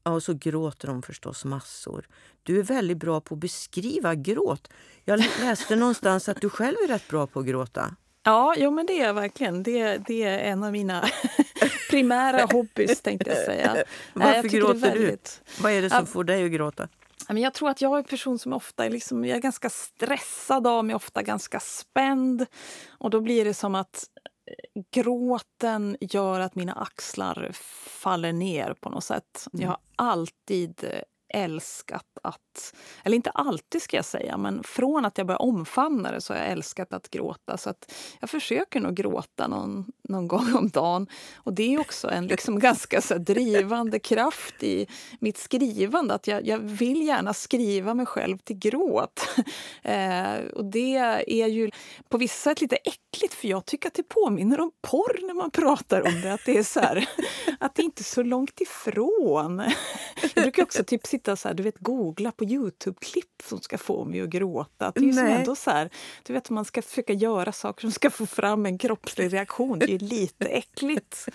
[0.05, 2.07] Ja, och så gråter de förstås massor.
[2.43, 4.69] Du är väldigt bra på att beskriva gråt.
[5.05, 7.97] Jag läste någonstans att du själv är rätt bra på att gråta.
[8.23, 9.63] Ja, jo, men det är jag verkligen.
[9.63, 11.09] Det, det är en av mina
[11.91, 13.85] primära hobbys, tänkte jag säga.
[14.13, 15.43] Varför jag gråter väldigt...
[15.57, 15.63] du?
[15.63, 16.07] Vad är det som Ja.
[16.07, 16.89] får dig att gråta?
[17.29, 20.67] Jag tror att jag är en person som ofta är, liksom, jag är ganska stressad
[20.67, 22.47] av mig, ofta ganska spänd.
[22.89, 24.05] Och då blir det som att
[24.91, 27.51] gråten gör att mina axlar
[28.03, 29.47] faller ner på något sätt.
[29.53, 29.63] Mm.
[29.63, 35.19] Jag har alltid eh, älskat att, eller inte alltid ska jag säga, men från att
[35.19, 37.57] jag började omfamna det så har jag älskat att gråta.
[37.57, 41.07] Så att jag försöker nog gråta någon, någon gång om dagen.
[41.37, 44.87] Och det är också en liksom ganska så drivande kraft i
[45.21, 46.15] mitt skrivande.
[46.15, 49.29] Att jag, jag vill gärna skriva mig själv till gråt.
[49.83, 50.97] Eh, och det
[51.27, 51.71] är ju
[52.09, 55.51] på vissa sätt lite äckligt för jag tycker att det påminner om porr när man
[55.51, 56.33] pratar om det.
[56.33, 57.09] Att det är så här,
[57.61, 59.63] att det inte är så långt ifrån.
[60.35, 64.05] Jag brukar också typ sitta så här, du vet, googla på Youtube-klipp som ska få
[64.05, 64.93] mig att gråta.
[64.95, 65.91] Det är ju ändå så här,
[66.23, 69.79] du vet man ska försöka göra saker som ska få fram en kroppslig reaktion.
[69.79, 71.29] Det är ju lite äckligt.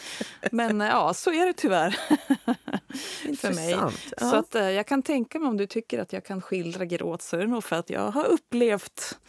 [0.51, 1.89] Men eh, ja, så är det tyvärr.
[3.37, 3.71] för mig.
[3.71, 3.91] Ja.
[4.17, 7.21] Så att, eh, jag kan tänka mig om du tycker att jag kan skildra gråt
[7.21, 9.19] så är det nog för att jag har upplevt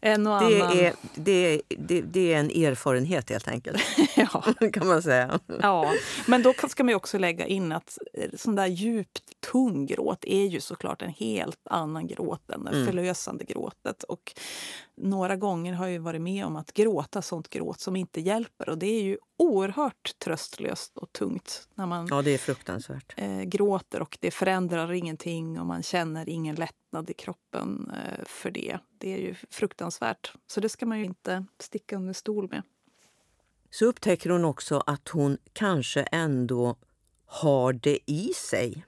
[0.00, 0.78] en och det, annan...
[0.78, 3.82] är, det, det, det är en erfarenhet helt enkelt,
[4.16, 4.44] ja.
[4.72, 5.40] kan man säga.
[5.62, 5.92] Ja,
[6.26, 9.22] men då ska man också lägga in att eh, sån där djupt
[9.52, 12.86] tung gråt är ju såklart en helt annan gråt än det Mm.
[12.86, 14.02] förlösande gråtet.
[14.02, 14.32] Och
[14.96, 18.68] några gånger har jag ju varit med om att gråta sånt gråt som inte hjälper
[18.68, 23.14] och det är ju oerhört tröstlöst och tungt när man Ja, det är fruktansvärt.
[23.16, 28.50] eh, gråter och det förändrar ingenting och man känner ingen lättnad i kroppen eh, för
[28.50, 28.78] det.
[28.98, 30.32] Det är ju fruktansvärt.
[30.46, 32.62] Så det ska man ju inte sticka under stol med.
[33.70, 36.76] Så upptäcker hon också att hon kanske ändå
[37.26, 38.86] har det i sig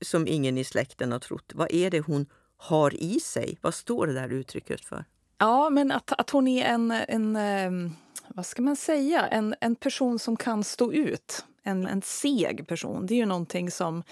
[0.00, 1.52] som ingen i släkten har trott.
[1.54, 3.58] Vad är det hon har i sig?
[3.60, 5.04] Vad står det där uttrycket för?
[5.42, 7.92] Ja, men att, att hon är en, en ehm,
[8.28, 11.44] vad ska man säga, en, en person som kan stå ut.
[11.62, 13.06] En, en seg person.
[13.06, 14.02] Det är ju någonting som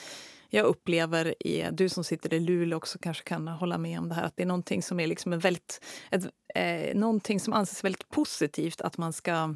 [0.48, 4.14] jag upplever, i, du som sitter i Luleå också kanske kan hålla med om det
[4.14, 6.24] här, att det är någonting som är liksom en väldigt, ett,
[6.54, 9.54] eh, som anses väldigt positivt, att man ska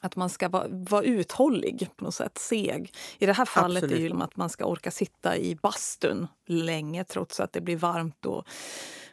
[0.00, 2.92] att man ska vara, vara uthållig, på något sätt, seg.
[3.18, 4.12] I det här fallet är det Absolut.
[4.12, 8.46] ju att man ska orka sitta i bastun länge trots att det blir varmt och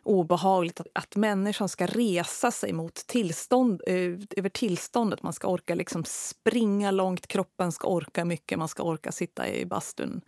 [0.03, 0.79] obehagligt.
[0.79, 3.95] Att, att människan ska resa sig mot tillstånd, eh,
[4.37, 5.23] över tillståndet.
[5.23, 9.65] Man ska orka liksom springa långt, kroppen ska orka mycket, man ska orka sitta i
[9.65, 10.21] bastun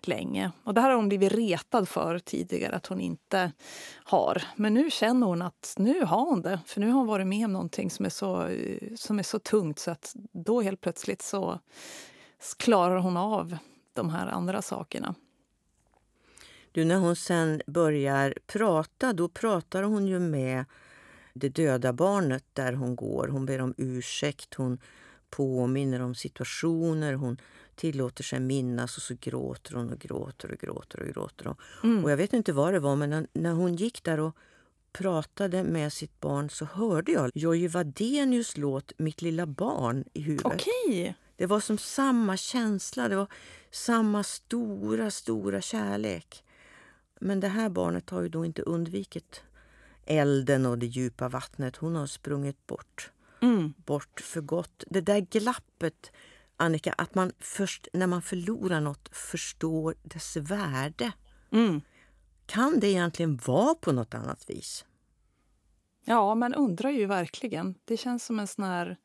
[0.00, 0.52] länge.
[0.64, 3.52] Och det här har hon blivit retad för tidigare att hon inte
[4.04, 4.42] har.
[4.56, 6.60] Men nu känner hon att nu har hon det.
[6.66, 9.38] För nu har hon varit med om någonting som är så, eh, som är så
[9.38, 11.58] tungt så att då helt plötsligt så
[12.58, 13.56] klarar hon av
[13.92, 15.14] de här andra sakerna.
[16.72, 20.64] Du, när hon sen börjar prata, då pratar hon ju med
[21.34, 23.28] det döda barnet där hon går.
[23.28, 24.78] Hon ber om ursäkt, hon
[25.30, 27.36] påminner om situationer, hon
[27.74, 31.48] tillåter sig minnas och så gråter hon och gråter och gråter och gråter.
[31.48, 32.04] Och, Mm.
[32.04, 34.36] och jag vet inte vad det var, men när, när hon gick där och
[34.92, 40.46] pratade med sitt barn så hörde jag Jojje Wadenius låt Mitt lilla barn i huvudet.
[40.52, 41.14] Okej.
[41.36, 43.26] Det var som samma känsla, det var
[43.70, 46.44] samma stora, stora kärlek.
[47.20, 49.42] Men det här barnet har ju då inte undvikit
[50.06, 51.76] elden och det djupa vattnet.
[51.76, 53.10] Hon har sprungit bort,
[53.40, 53.74] Mm.
[53.76, 54.84] bort för gott.
[54.86, 56.12] Det där glappet,
[56.56, 61.12] Annika, att man först när man förlorar något förstår dess värde.
[61.52, 61.80] Mm.
[62.46, 64.84] Kan det egentligen vara på något annat vis?
[66.04, 67.74] Ja, man undrar ju verkligen.
[67.84, 68.96] Det känns som en sån här...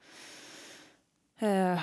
[1.39, 1.81] Eh,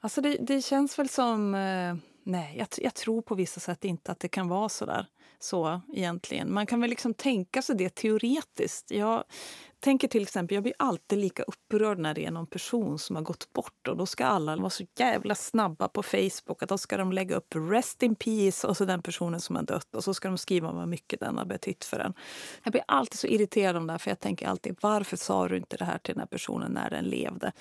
[0.00, 1.54] alltså det, det känns väl som...
[1.54, 5.06] Eh, nej, jag, jag tror på vissa sätt inte att det kan vara så där.
[5.40, 6.52] Så egentligen.
[6.52, 8.90] Man kan väl liksom tänka sig det teoretiskt.
[8.90, 9.24] Jag
[9.80, 13.22] tänker till exempel, jag blir alltid lika upprörd när det är någon person som har
[13.22, 16.96] gått bort och då ska alla vara så jävla snabba på Facebook att då ska
[16.96, 20.14] de lägga upp “Rest in peace” och så den personen som har dött och så
[20.14, 22.14] ska de skriva vad mycket den har betytt för en.
[22.64, 25.56] Jag blir alltid så irriterad om det här, för jag tänker alltid varför sa du
[25.56, 27.52] inte det här till den här personen när den levde?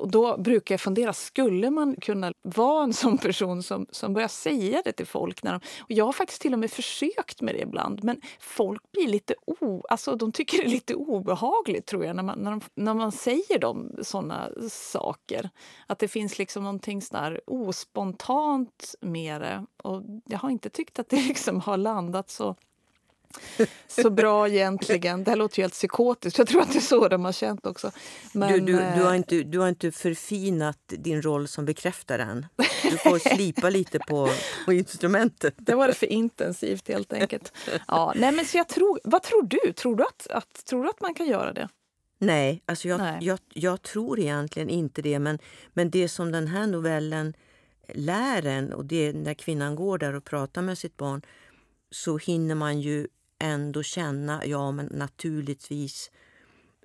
[0.00, 4.28] Och då brukar jag fundera, skulle man kunna vara en sån person som, som börjar
[4.28, 5.42] säga det till folk?
[5.42, 8.92] När de, och jag har faktiskt till och med försökt med det ibland, men folk
[8.92, 12.50] blir lite o, alltså de tycker det är lite obehagligt tror jag när man, när,
[12.50, 15.50] de, när man säger dem såna saker.
[15.86, 19.66] Att det finns liksom någonting sådär ospontant med det.
[19.82, 22.56] Och jag har inte tyckt att det liksom har landat så
[23.88, 25.24] så bra egentligen.
[25.24, 26.38] Det här låter ju helt psykotiskt.
[26.38, 27.90] Jag tror att det är så de har känt också.
[28.32, 32.22] Men, du, du, du, har eh, inte, du har inte förfinat din roll som bekräftare
[32.22, 32.46] än.
[32.82, 34.28] Du får slipa lite på,
[34.64, 35.54] på instrumentet.
[35.56, 37.52] Det var det för intensivt helt enkelt.
[37.88, 39.72] Ja, nej, men så jag tror, vad tror du?
[39.72, 41.68] Tror du att, att, tror du att man kan göra det?
[42.18, 43.18] Nej, alltså jag, nej.
[43.20, 45.18] Jag, jag tror egentligen inte det.
[45.18, 45.38] Men,
[45.72, 47.34] men det som den här novellen
[47.94, 51.22] lär en, och det när kvinnan går där och pratar med sitt barn
[51.90, 53.06] så hinner man ju
[53.40, 56.10] ändå känna, ja men naturligtvis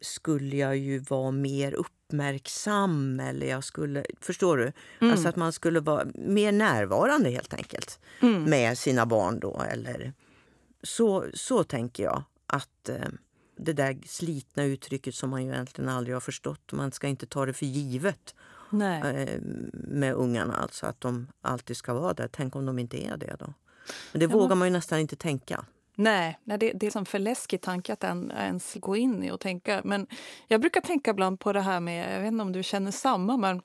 [0.01, 4.71] skulle jag ju vara mer uppmärksam eller jag skulle, förstår du?
[4.99, 5.11] Mm.
[5.11, 8.43] Alltså att man skulle vara mer närvarande helt enkelt mm.
[8.43, 10.13] med sina barn då eller
[10.83, 13.07] så, så tänker jag att eh,
[13.57, 17.45] det där slitna uttrycket som man ju egentligen aldrig har förstått, man ska inte ta
[17.45, 18.35] det för givet
[18.71, 19.39] eh,
[19.73, 22.29] med ungarna, alltså att de alltid ska vara där.
[22.31, 23.53] Tänk om de inte är det då?
[24.11, 25.65] Men det ja, vågar man ju nästan inte tänka.
[25.95, 29.39] Nej, nej det, det är en för läskig tanke att ens gå in i och
[29.39, 29.81] tänka.
[29.83, 30.07] Men
[30.47, 33.37] jag brukar tänka ibland på det här med, jag vet inte om du känner samma,
[33.37, 33.61] men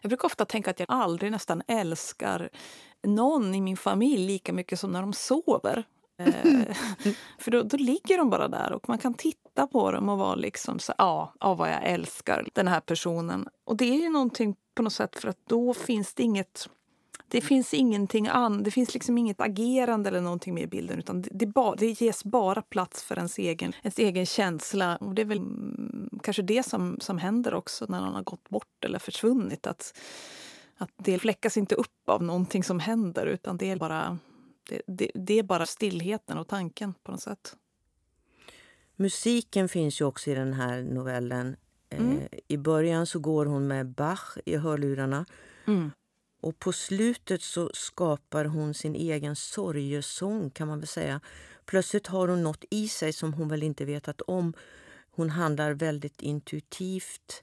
[0.00, 2.48] jag brukar ofta tänka att jag aldrig nästan älskar
[3.02, 5.84] någon i min familj lika mycket som när de sover.
[6.18, 6.74] Eh,
[7.38, 10.34] för då, då ligger de bara där och man kan titta på dem och vara
[10.34, 13.48] liksom så ja, ja, vad jag älskar den här personen.
[13.64, 16.68] Och det är ju någonting på något sätt för att då finns det inget
[17.28, 21.22] det finns ingenting an, det finns liksom inget agerande eller någonting med i bilden utan
[21.22, 24.96] det, det, ba, det ges bara plats för ens egen, ens egen känsla.
[24.96, 28.48] Och det är väl mm, kanske det som, som händer också när någon har gått
[28.48, 29.66] bort eller försvunnit.
[29.66, 29.98] Att,
[30.76, 34.18] att det fläckas inte upp av någonting som händer utan det är bara,
[34.68, 37.56] det, det, det är bara stillheten och tanken på något sätt.
[38.96, 41.56] Musiken finns ju också i den här novellen.
[41.90, 42.18] Mm.
[42.18, 45.26] Eh, I början så går hon med Bach i hörlurarna.
[45.66, 45.90] Mm.
[46.40, 51.20] Och på slutet så skapar hon sin egen sorgesång kan man väl säga.
[51.64, 54.52] Plötsligt har hon något i sig som hon väl inte vetat om.
[55.10, 57.42] Hon handlar väldigt intuitivt.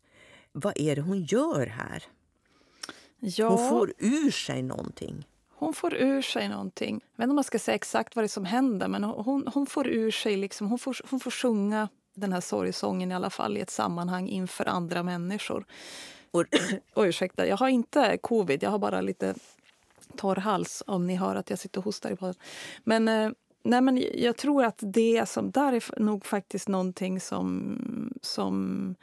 [0.52, 2.04] Vad är det hon gör här?
[3.20, 5.28] Ja, hon får ur sig någonting.
[5.50, 7.02] Hon får ur sig någonting.
[7.16, 9.48] Jag vet inte om man ska säga exakt vad det är som händer men hon,
[9.54, 13.30] hon får ur sig, liksom, hon, får, hon får sjunga den här sorgsången i alla
[13.30, 15.66] fall i ett sammanhang inför andra människor.
[16.36, 16.46] Och,
[16.94, 19.36] och ursäkta, jag har inte covid, jag har bara lite
[20.16, 22.36] torr hals om ni hör att jag sitter och hostar i podden.
[22.84, 23.30] Men, eh,
[23.64, 27.78] nej, men jag tror att det som, där är nog faktiskt någonting som,
[28.22, 28.96] som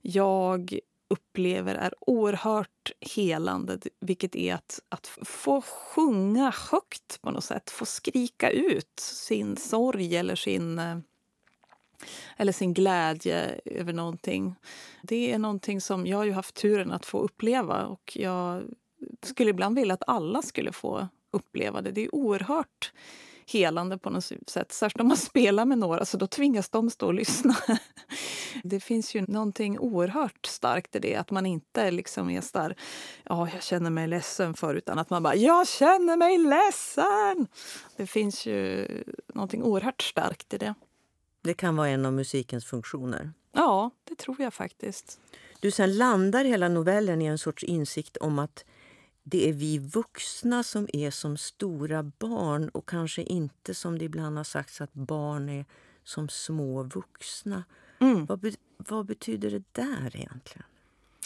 [0.00, 7.70] jag upplever är oerhört helande, vilket är att, att få sjunga högt på något sätt,
[7.70, 10.98] få skrika ut sin sorg eller sin eh,
[12.36, 14.54] eller sin glädje över någonting.
[15.02, 18.62] Det är någonting som jag har ju haft turen att få uppleva och jag
[19.22, 21.90] skulle ibland vilja att alla skulle få uppleva det.
[21.90, 22.92] Det är oerhört
[23.46, 24.72] helande på något sätt.
[24.72, 27.56] Särskilt om man spelar med några, så då tvingas de stå och lyssna.
[28.62, 32.76] Det finns ju någonting oerhört starkt i det, att man inte liksom är så där,
[33.24, 37.46] ja, jag känner mig ledsen för, utan att man bara, jag känner mig ledsen!
[37.96, 38.88] Det finns ju
[39.34, 40.74] någonting oerhört starkt i det.
[41.42, 43.32] Det kan vara en av musikens funktioner.
[43.52, 45.20] Ja, det tror jag faktiskt.
[45.60, 48.64] Du, sen landar hela novellen i en sorts insikt om att
[49.22, 54.36] det är vi vuxna som är som stora barn och kanske inte som det ibland
[54.36, 55.64] har sagts att barn är
[56.04, 57.64] som små vuxna.
[57.98, 58.26] Mm.
[58.26, 60.66] Vad, be vad betyder det där egentligen?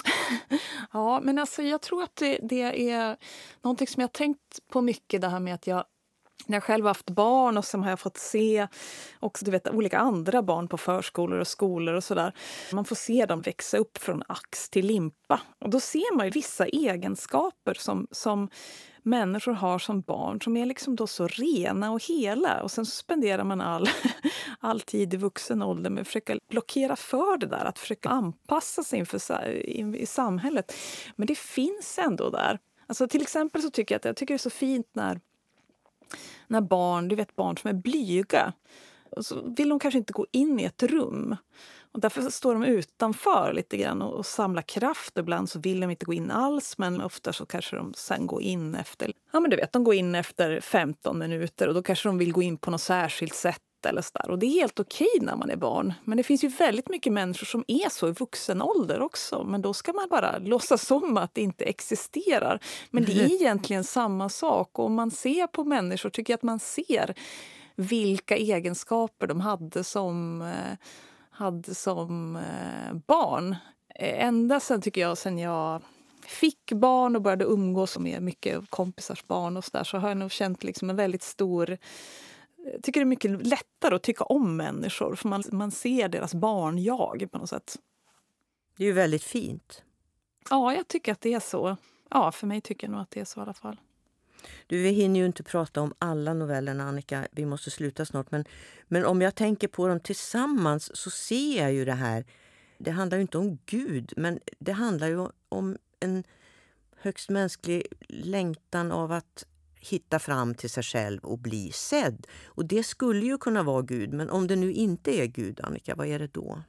[0.92, 3.16] ja, men alltså jag tror att det, det är
[3.62, 5.84] någonting som jag tänkt på mycket, det här med att jag
[6.47, 8.66] när jag själv har haft barn och sen har jag fått se
[9.20, 12.32] också, du vet, olika andra barn på förskolor och skolor och sådär.
[12.72, 15.41] Man får se dem växa upp från ax till limpa.
[15.59, 18.49] Och då ser man ju vissa egenskaper som, som
[19.03, 22.62] människor har som barn som är liksom då så rena och hela.
[22.62, 23.89] Och sen så spenderar man all,
[24.61, 28.82] all tid i vuxen ålder med att försöka blockera för det där, att försöka anpassa
[28.82, 29.51] sig inför,
[29.97, 30.74] i samhället.
[31.16, 32.59] Men det finns ändå där.
[32.87, 35.20] Alltså till exempel så tycker jag att jag tycker det är så fint när
[36.46, 38.52] när barn, du vet barn som är blyga,
[39.11, 41.36] och så vill de kanske inte gå in i ett rum.
[41.92, 45.18] Och därför står de utanför lite grann och, och samlar kraft.
[45.18, 48.42] Ibland så vill de inte gå in alls, men ofta så kanske de sen går
[48.42, 49.12] in efter...
[49.32, 52.32] Ja, men du vet, de går in efter 15 minuter och då kanske de vill
[52.32, 54.30] gå in på något särskilt sätt eller så där.
[54.30, 55.94] Och det är helt okej när man är barn.
[56.04, 59.44] Men det finns ju väldigt mycket människor som är så i vuxen ålder också.
[59.44, 62.60] Men då ska man bara låtsas om att det inte existerar.
[62.90, 64.78] Men det är egentligen samma sak.
[64.78, 67.14] Och om man ser på människor tycker jag att man ser
[67.76, 70.78] vilka egenskaper de hade som, eh,
[71.30, 73.56] hade som eh, barn.
[73.94, 75.82] Eh, ända sen, tycker jag, sen jag
[76.26, 80.16] fick barn och började umgås med mycket kompisars barn och så, där, så har jag
[80.16, 81.78] nog känt liksom en väldigt stor
[82.72, 86.34] jag tycker det är mycket lättare att tycka om människor för man, man ser deras
[86.34, 87.76] barn-jag på något sätt.
[88.76, 89.82] Det är ju väldigt fint.
[90.50, 91.76] Ja, jag tycker att det är så.
[92.10, 93.80] Ja, för mig tycker jag nog att det är så i alla fall.
[94.66, 97.28] Du, vi hinner ju inte prata om alla novellerna, Annika.
[97.32, 98.30] Vi måste sluta snart.
[98.30, 98.44] Men,
[98.88, 102.24] men om jag tänker på dem tillsammans så ser jag ju det här.
[102.78, 106.24] Det handlar ju inte om Gud, men det handlar ju om en
[106.96, 109.46] högst mänsklig längtan av att
[109.91, 112.26] hitta fram till sig själv och bli sedd.
[112.47, 115.95] Och det skulle ju kunna vara Gud, men om det nu inte är Gud, Annika,
[115.95, 116.62] vad är det då?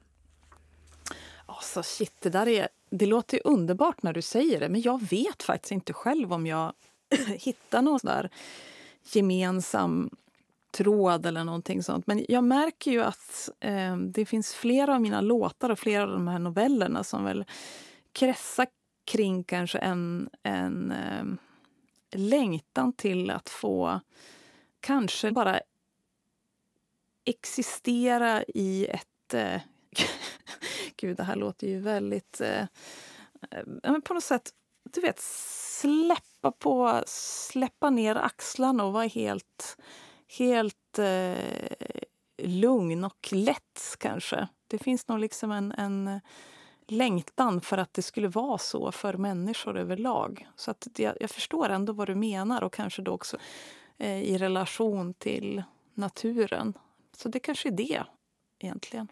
[1.46, 2.68] Alltså shit, det där är...
[2.90, 6.72] Det låter underbart när du säger det, men jag vet faktiskt inte själv om jag
[7.26, 8.30] hittar någon där
[9.12, 10.10] gemensam
[10.70, 12.06] tråd eller någonting sånt.
[12.06, 16.10] Men jag märker ju att eh, det finns flera av mina låtar och flera av
[16.10, 17.44] de här novellerna som väl
[18.12, 18.66] kretsar
[19.04, 21.24] kring kanske en, en eh,
[22.12, 24.00] längtan till att få
[24.80, 25.60] kanske bara
[27.24, 29.34] existera i ett...
[29.34, 29.60] Eh,
[30.96, 32.40] Gud, det här låter ju väldigt...
[32.40, 32.62] Eh,
[33.50, 34.50] eh men på något sätt,
[34.92, 35.20] du vet,
[35.80, 39.76] släppa på, släppa ner axlarna och vara helt,
[40.38, 41.36] helt eh,
[42.42, 44.48] lugn och lätt kanske.
[44.66, 46.20] Det finns nog liksom en, en
[46.90, 50.48] längtan för att det skulle vara så för människor överlag.
[50.56, 53.36] Så att jag, jag förstår ändå vad du menar och kanske då också
[53.98, 55.62] eh, i relation till
[55.94, 56.74] naturen.
[57.16, 58.04] Så det kanske är det
[58.58, 59.08] egentligen.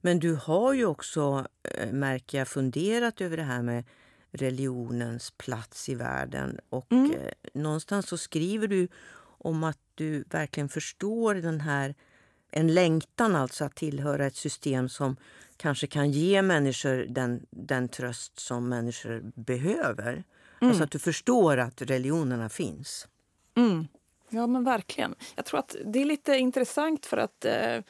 [0.00, 3.84] Men du har ju också, eh, märker jag, funderat över det här med
[4.30, 6.60] religionens plats i världen.
[6.68, 7.10] Och mm.
[7.10, 8.88] eh, någonstans så skriver du
[9.38, 11.94] om att du verkligen förstår den här
[12.56, 15.16] en längtan alltså att tillhöra ett system som
[15.56, 20.12] kanske kan ge människor den, den tröst som människor behöver.
[20.12, 20.70] Mm.
[20.70, 23.08] Alltså att du förstår att religionerna finns.
[23.56, 23.86] Mm.
[24.28, 25.14] Ja, men verkligen.
[25.34, 27.80] Jag tror att det är lite intressant för att eh,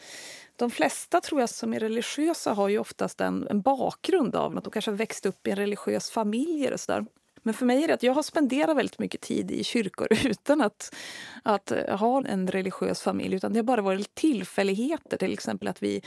[0.56, 4.64] de flesta tror jag som är religiösa har ju oftast en, en bakgrund av att
[4.64, 6.72] de kanske har växt upp i en religiös familj.
[6.72, 7.06] Och så där.
[7.46, 10.60] Men för mig är det att jag har spenderat väldigt mycket tid i kyrkor utan
[10.60, 10.94] att,
[11.42, 13.36] att eh, ha en religiös familj.
[13.36, 15.16] Utan det har bara varit tillfälligheter.
[15.16, 16.02] Till exempel att vi,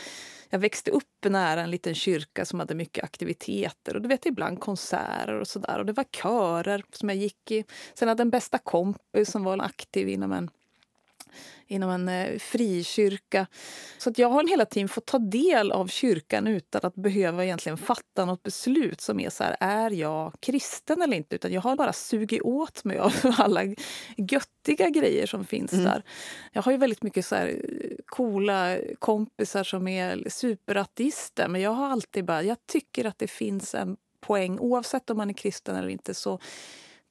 [0.50, 3.96] jag växte upp nära en liten kyrka som hade mycket aktiviteter.
[3.96, 5.80] Och du vet, ibland konserter och sådär.
[5.80, 7.64] Och det var körer som jag gick i.
[7.94, 10.50] Sen hade jag en bästa kompis som var aktiv inom en
[11.68, 13.48] inom en eh, frikyrka.
[13.98, 17.78] Så att jag har hela tiden fått ta del av kyrkan utan att behöva egentligen
[17.78, 21.36] fatta något beslut som är så här, är jag kristen eller inte?
[21.36, 23.62] Utan jag har bara sugit åt mig av alla
[24.18, 25.86] göttiga grejer som finns mm.
[25.86, 26.04] där.
[26.52, 31.72] Jag har ju väldigt mycket så här eh, coola kompisar som är superateister men jag
[31.72, 35.76] har alltid bara, jag tycker att det finns en poäng oavsett om man är kristen
[35.76, 36.40] eller inte så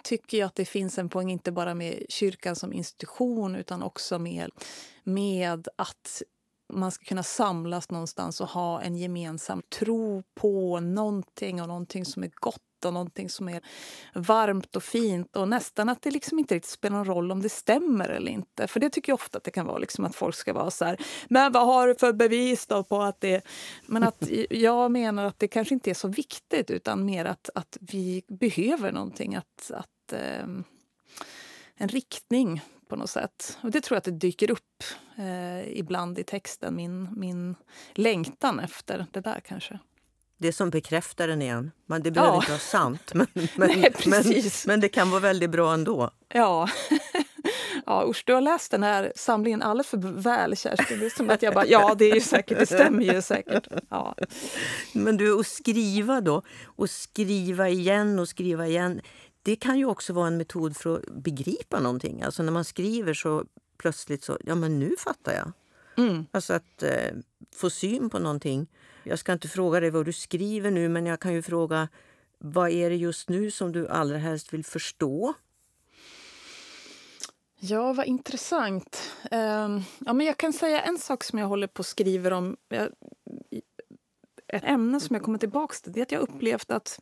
[0.05, 4.19] tycker jag att det finns en poäng inte bara med kyrkan som institution utan också
[4.19, 4.51] med,
[5.05, 6.23] med att
[6.73, 12.23] man ska kunna samlas någonstans och ha en gemensam tro på någonting och någonting som
[12.23, 13.61] är gott och någonting som är
[14.15, 15.37] varmt och fint.
[15.37, 18.67] Och nästan att det liksom inte riktigt spelar någon roll om det stämmer eller inte.
[18.67, 20.85] För det tycker jag ofta att det kan vara, liksom att folk ska vara så
[20.85, 23.43] här, men vad har du för bevis då på att det...
[23.87, 27.77] Men att jag menar att det kanske inte är så viktigt utan mer att, att
[27.81, 30.47] vi behöver någonting att, att eh,
[31.77, 33.59] en riktning på något sätt.
[33.61, 34.85] Och det tror jag att det dyker upp
[35.17, 37.55] eh, ibland i texten, min, min
[37.93, 39.79] längtan efter det där kanske.
[40.39, 41.71] Det som bekräftar den igen.
[41.87, 42.37] Men det behöver ja.
[42.37, 44.25] inte vara sant, men, men, Nej, men,
[44.67, 46.11] men, det kan vara väldigt bra ändå.
[46.29, 46.69] Ja.
[47.87, 50.99] Ja, usch, du har läst den här samlingen alldeles för väl, Kerstin.
[51.01, 53.67] Det är som att jag bara, ja, det är ju säkert, det stämmer ju säkert.
[53.91, 54.15] Ja.
[54.93, 59.01] Men du, att skriva då, och skriva igen och skriva igen
[59.43, 62.23] det kan ju också vara en metod för att begripa någonting.
[62.23, 63.45] Alltså när man skriver så
[63.79, 65.53] plötsligt så, ja men nu fattar jag.
[66.07, 66.27] Mm.
[66.31, 67.11] Alltså att eh,
[67.57, 68.67] få syn på någonting.
[69.09, 71.89] Jag ska inte fråga dig vad du skriver nu men jag kan ju fråga
[72.39, 75.35] vad är det just nu som du allra helst vill förstå?
[77.61, 79.13] Ja, vad intressant.
[79.31, 82.57] Um, ja, men jag kan säga en sak som jag håller på och skriver om.
[84.47, 87.01] ett ämne som jag kommer tillbaka till det är att jag upplevt att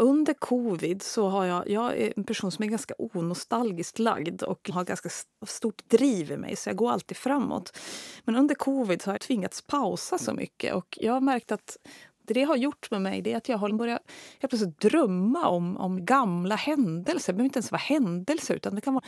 [0.00, 4.70] under covid så har jag, jag är en person som är ganska onostalgiskt lagd och
[4.72, 5.08] har ganska
[5.46, 7.78] stort driv i mig, så jag går alltid framåt.
[8.24, 11.76] Men under covid så har jag tvingats pausa så mycket och jag har märkt att
[12.22, 14.02] det det har gjort med mig det är att jag har börjat
[14.40, 17.32] jag plötsligt drömma om, om gamla händelser.
[17.32, 19.04] Det behöver inte ens vara händelser, utan det kan vara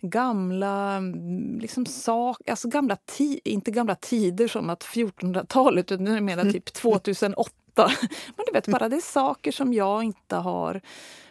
[0.00, 6.22] gamla mm, liksom, sak, alltså gamla ti, inte gamla tider som att 1400-talet, utan jag
[6.22, 7.50] menar typ 2008.
[8.36, 10.80] Men du vet, bara det är saker som jag inte har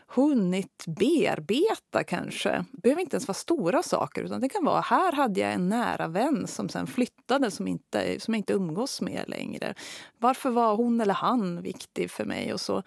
[0.09, 2.65] hunnit bearbeta kanske.
[2.71, 4.23] Det behöver inte ens vara stora saker.
[4.23, 8.19] utan Det kan vara här hade jag en nära vän som sen flyttade som, inte,
[8.19, 9.73] som jag inte umgås med längre.
[10.17, 12.53] Varför var hon eller han viktig för mig?
[12.53, 12.83] och så.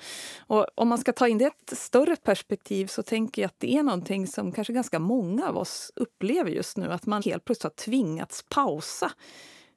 [0.47, 3.61] Och om man ska ta in det i ett större perspektiv så tänker jag att
[3.61, 6.93] det är någonting som kanske ganska många av oss upplever just nu.
[6.93, 9.13] Att man helt plötsligt har tvingats pausa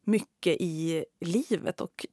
[0.04, 2.06] mycket i livet och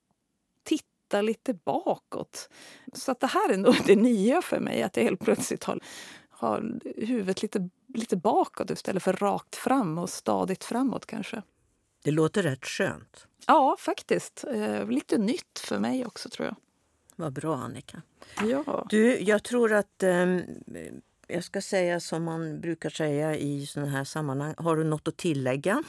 [1.11, 2.49] titta lite bakåt.
[2.93, 5.81] Så att det här är nog det nya för mig, att jag helt plötsligt har,
[6.31, 11.43] har huvudet lite, lite bakåt istället för rakt fram och stadigt framåt kanske.
[12.05, 13.27] Det låter rätt skönt.
[13.47, 14.45] Ja, faktiskt.
[14.45, 16.57] Eh, lite nytt för mig också tror jag.
[17.17, 18.03] Vad bra Annika.
[18.43, 18.87] Ja.
[18.91, 20.27] Du, jag tror att eh,
[21.29, 24.55] jag ska säga som man brukar säga i sådana här sammanhang.
[24.59, 25.83] Har du något att tillägga?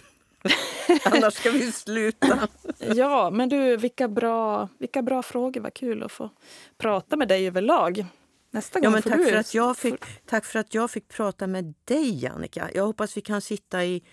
[1.03, 2.47] Annars ska vi sluta.
[2.79, 5.61] ja, men du, vilka bra, vilka bra frågor.
[5.61, 6.29] Vad kul att få
[6.77, 8.05] prata med dig överlag.
[8.51, 9.25] Nästa gång ja, men får tack, du...
[9.25, 12.69] för att jag fick, tack för att jag fick prata med dig, Annika.
[12.73, 14.03] Jag hoppas vi kan sitta i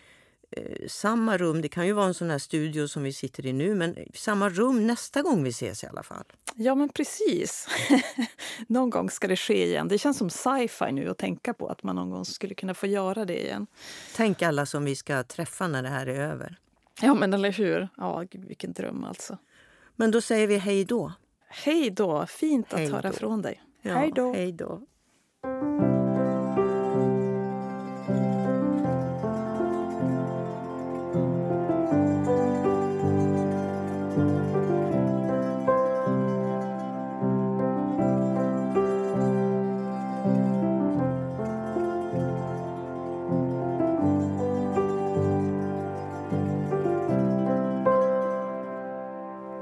[0.86, 1.62] samma rum.
[1.62, 4.48] Det kan ju vara en sån här studio som vi sitter i nu, men samma
[4.48, 6.24] rum nästa gång vi ses i alla fall.
[6.54, 7.68] Ja, men precis.
[8.66, 9.88] någon gång ska det ske igen.
[9.88, 12.86] Det känns som sci-fi nu att tänka på att man någon gång skulle kunna få
[12.86, 13.66] göra det igen.
[14.16, 16.58] Tänk alla som vi ska träffa när det här är över.
[17.00, 17.88] Ja, men eller hur?
[17.96, 19.38] Ja, vilken dröm alltså.
[19.96, 21.12] Men då säger vi hej då.
[21.48, 22.26] Hej då.
[22.26, 23.62] Fint att hej höra från dig.
[23.82, 24.32] Ja, hej då.
[24.32, 24.82] Hej då.